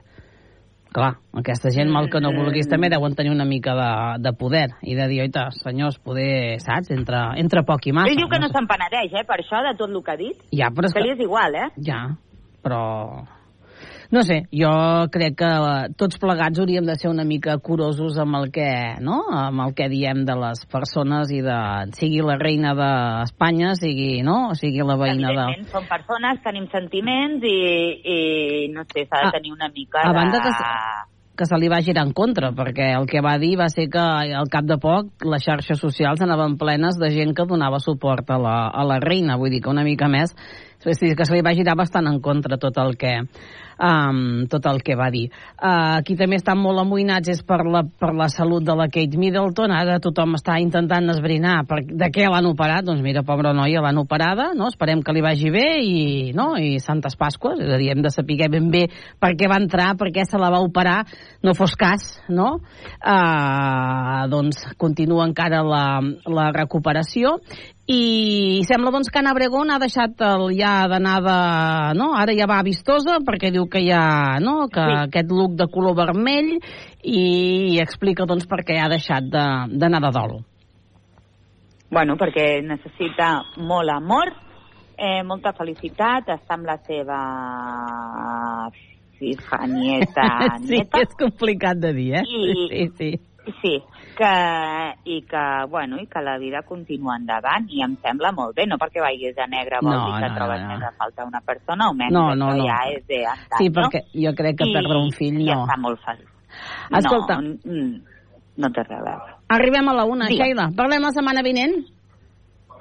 [0.95, 2.37] Clar, aquesta gent, mal que no Mm.
[2.39, 3.89] vulguis, també deuen tenir una mica de,
[4.23, 8.07] de poder i de dir, oita, senyors, poder, saps, entre, entre poc i massa.
[8.13, 8.53] Ell diu que no sé.
[8.53, 10.37] se'n penedeix, eh, per això, de tot el que ha dit.
[10.55, 11.05] Ja, però és Que que...
[11.05, 11.67] li és igual, eh?
[11.83, 12.15] Ja,
[12.63, 13.25] però...
[14.15, 14.69] No sé, jo
[15.11, 18.67] crec que eh, tots plegats hauríem de ser una mica curosos amb el que,
[19.03, 19.17] no?
[19.35, 21.57] amb el que diem de les persones i de...
[21.97, 24.53] sigui la reina d'Espanya, sigui, no?
[24.55, 25.47] Sigui la veïna de...
[25.73, 27.59] Som persones, tenim sentiments i,
[28.15, 28.17] i
[28.71, 30.15] no sé, s'ha de Ah, tenir una mica a de...
[30.15, 30.55] banda que
[31.35, 33.99] que se li va girar en contra, perquè el que va dir va ser que
[33.99, 38.37] al cap de poc les xarxes socials anaven plenes de gent que donava suport a
[38.39, 40.31] la, a la reina, vull dir que una mica més
[40.85, 43.17] que se li va girar bastant en contra tot el que,
[43.79, 45.27] um, tot el que va dir.
[45.55, 49.19] Uh, aquí també estan molt amoïnats és per la, per la salut de la Kate
[49.19, 49.73] Middleton.
[49.75, 52.85] Ara tothom està intentant esbrinar per, de què l'han operat.
[52.87, 54.69] Doncs mira, pobra noia, l'han operada, no?
[54.71, 56.05] Esperem que li vagi bé i,
[56.37, 56.53] no?
[56.59, 58.85] i Santes Pasques, és a dir, hem de saber ben bé
[59.21, 61.03] per què va entrar, per què se la va operar,
[61.45, 62.59] no fos cas, no?
[62.99, 65.85] Uh, doncs continua encara la,
[66.27, 67.37] la recuperació
[67.85, 72.15] i sembla doncs que Ana Obregón ha deixat el ja d'anada, no?
[72.17, 74.65] Ara ja va vistosa perquè diu que ja, no?
[74.73, 74.95] Que sí.
[75.03, 76.55] aquest look de color vermell
[77.05, 80.35] i explica doncs per què ha deixat d'anar de, de dol.
[81.93, 83.29] Bueno, perquè necessita
[83.61, 84.33] molt amor,
[84.97, 87.19] eh, molta felicitat, està amb la seva
[89.19, 90.25] fija, nieta,
[90.65, 91.05] sí, nieta.
[91.05, 92.25] és complicat de dir, eh?
[92.25, 93.11] I, sí, sí.
[93.61, 93.75] Sí,
[94.15, 94.31] que,
[95.11, 98.77] i que, bueno, i que la vida continua endavant i em sembla molt bé, no
[98.81, 100.67] perquè vagis de negre vol No, dir que no, trobes no.
[100.73, 102.65] més a falta una persona o menys, No, no, no.
[102.65, 105.61] ja és de antany, Sí, perquè jo crec que I, perdre un fill no.
[105.65, 106.29] està molt feliç.
[106.97, 107.39] Escolta.
[107.41, 107.99] No,
[108.57, 109.35] no té res a veure.
[109.49, 110.45] Arribem a la una, Digue'm.
[110.55, 110.69] Sheila.
[110.77, 111.75] Parlem la setmana vinent?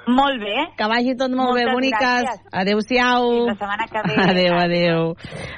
[0.06, 0.68] Molt bé.
[0.76, 2.00] Que vagi tot molt Moltes bé, boniques.
[2.00, 2.40] gràcies.
[2.52, 3.30] Adéu-siau.
[3.30, 4.14] Fins la setmana que ve.
[4.30, 5.14] Adéu, adéu.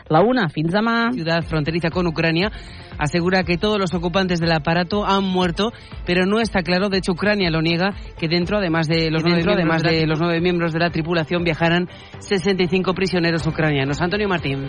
[0.08, 1.12] La una, fins demà.
[1.12, 2.50] ciudad fronteriza con Ucrania
[2.98, 5.72] asegura que todos los ocupantes del aparato han muerto,
[6.06, 9.36] pero no está claro, de hecho Ucrania lo niega, que dentro, además de los, nueve,
[9.38, 11.88] dentro, miembros además de, de los nueve miembros de la tripulación, viajaran
[12.20, 14.00] 65 prisioneros ucranianos.
[14.00, 14.68] Antonio Martín.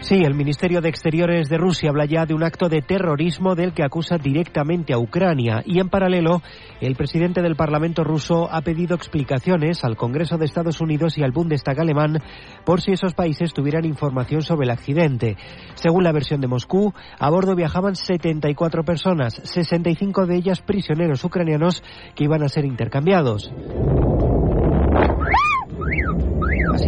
[0.00, 3.74] Sí, el Ministerio de Exteriores de Rusia habla ya de un acto de terrorismo del
[3.74, 6.40] que acusa directamente a Ucrania y en paralelo
[6.80, 11.32] el presidente del Parlamento ruso ha pedido explicaciones al Congreso de Estados Unidos y al
[11.32, 12.22] Bundestag alemán
[12.64, 15.36] por si esos países tuvieran información sobre el accidente.
[15.74, 21.82] Según la versión de Moscú, a bordo viajaban 74 personas, 65 de ellas prisioneros ucranianos
[22.14, 23.52] que iban a ser intercambiados.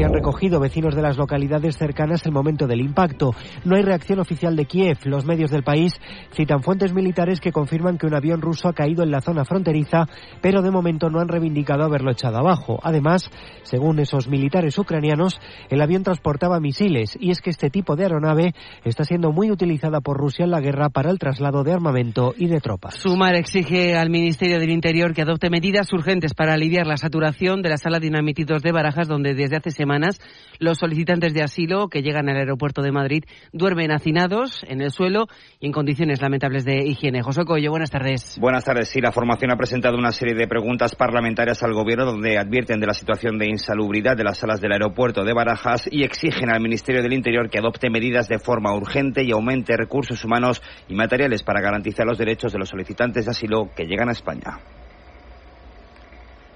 [0.02, 3.34] Han recogido vecinos de las localidades cercanas el momento del impacto.
[3.66, 4.96] No hay reacción oficial de Kiev.
[5.04, 5.92] Los medios del país
[6.32, 10.06] citan fuentes militares que confirman que un avión ruso ha caído en la zona fronteriza,
[10.40, 12.80] pero de momento no han reivindicado haberlo echado abajo.
[12.82, 13.30] Además,
[13.62, 15.38] según esos militares ucranianos,
[15.68, 20.00] el avión transportaba misiles y es que este tipo de aeronave está siendo muy utilizada
[20.00, 22.94] por Rusia en la guerra para el traslado de armamento y de tropas.
[22.94, 27.68] Sumar exige al Ministerio del Interior que adopte medidas urgentes para aliviar la saturación de
[27.68, 30.20] la sala de inadmitidos de Barajas, donde desde hace semanas
[30.60, 35.26] los solicitantes de asilo que llegan al aeropuerto de Madrid duermen hacinados en el suelo
[35.58, 37.22] y en condiciones lamentables de higiene.
[37.22, 38.38] José Coello, buenas tardes.
[38.38, 38.88] Buenas tardes.
[38.88, 42.86] Sí, la formación ha presentado una serie de preguntas parlamentarias al Gobierno donde advierten de
[42.86, 47.02] la situación de insalubridad de las salas del aeropuerto de Barajas y exigen al Ministerio
[47.02, 51.62] del Interior que adopte medidas de forma urgente y aumente recursos humanos y materiales para
[51.62, 54.58] garantizar los derechos de los solicitantes de asilo que llegan a España.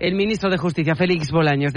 [0.01, 1.73] El ministro de Justicia, Félix Bolaños,